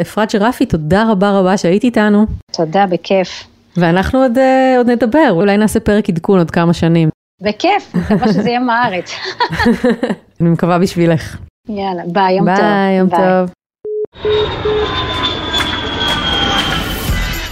אפרת 0.00 0.30
שרפי, 0.30 0.66
תודה 0.66 1.04
רבה 1.10 1.38
רבה 1.38 1.56
שהיית 1.56 1.84
איתנו, 1.84 2.26
תודה, 2.52 2.86
בכיף. 2.86 3.44
ואנחנו 3.76 4.18
עוד, 4.22 4.38
uh, 4.38 4.78
עוד 4.78 4.90
נדבר, 4.90 5.28
אולי 5.30 5.56
נעשה 5.56 5.80
פרק 5.80 6.08
עדכון 6.08 6.38
עוד 6.38 6.50
כמה 6.50 6.72
שנים. 6.72 7.08
בכיף, 7.42 7.94
מקווה 7.94 8.28
שזה 8.28 8.48
יהיה 8.48 8.60
מהארץ. 8.60 9.12
אני 10.40 10.50
מקווה 10.50 10.78
בשבילך. 10.78 11.36
יאללה, 11.68 12.02
ביי, 12.06 12.36
יום 12.36 12.46
טוב. 12.46 12.64
ביי, 12.64 12.98
יום 12.98 13.08
טוב. 13.10 13.50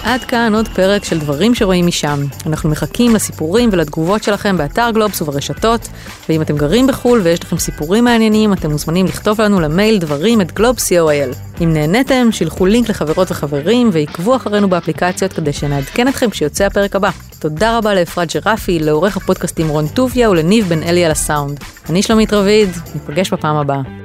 עד 0.03 0.23
כאן 0.23 0.55
עוד 0.55 0.67
פרק 0.67 1.03
של 1.03 1.19
דברים 1.19 1.55
שרואים 1.55 1.87
משם. 1.87 2.19
אנחנו 2.45 2.69
מחכים 2.69 3.15
לסיפורים 3.15 3.69
ולתגובות 3.71 4.23
שלכם 4.23 4.57
באתר 4.57 4.89
גלובס 4.93 5.21
וברשתות, 5.21 5.87
ואם 6.29 6.41
אתם 6.41 6.57
גרים 6.57 6.87
בחו"ל 6.87 7.21
ויש 7.23 7.43
לכם 7.43 7.57
סיפורים 7.57 8.03
מעניינים, 8.03 8.53
אתם 8.53 8.71
מוזמנים 8.71 9.05
לכתוב 9.05 9.41
לנו 9.41 9.59
למייל 9.59 9.99
דברים 9.99 10.41
at 10.41 10.51
גלובס 10.51 10.91
co.il. 10.91 11.63
אם 11.63 11.73
נהניתם, 11.73 12.31
שילחו 12.31 12.65
לינק 12.65 12.89
לחברות 12.89 13.31
וחברים 13.31 13.89
ועקבו 13.93 14.35
אחרינו 14.35 14.69
באפליקציות 14.69 15.33
כדי 15.33 15.53
שנעדכן 15.53 16.07
אתכם 16.07 16.29
כשיוצא 16.29 16.65
הפרק 16.65 16.95
הבא. 16.95 17.09
תודה 17.39 17.77
רבה 17.77 17.93
לאפרת 17.93 18.35
ג'רפי, 18.35 18.79
לעורך 18.79 19.17
הפודקאסטים 19.17 19.69
רון 19.69 19.87
טוביה 19.87 20.29
ולניב 20.29 20.69
בן 20.69 20.83
אלי 20.83 21.05
על 21.05 21.11
הסאונד. 21.11 21.59
אני 21.89 22.01
שלומית 22.01 22.33
רביד, 22.33 22.69
ניפגש 22.95 23.33
בפעם 23.33 23.55
הבאה. 23.55 24.02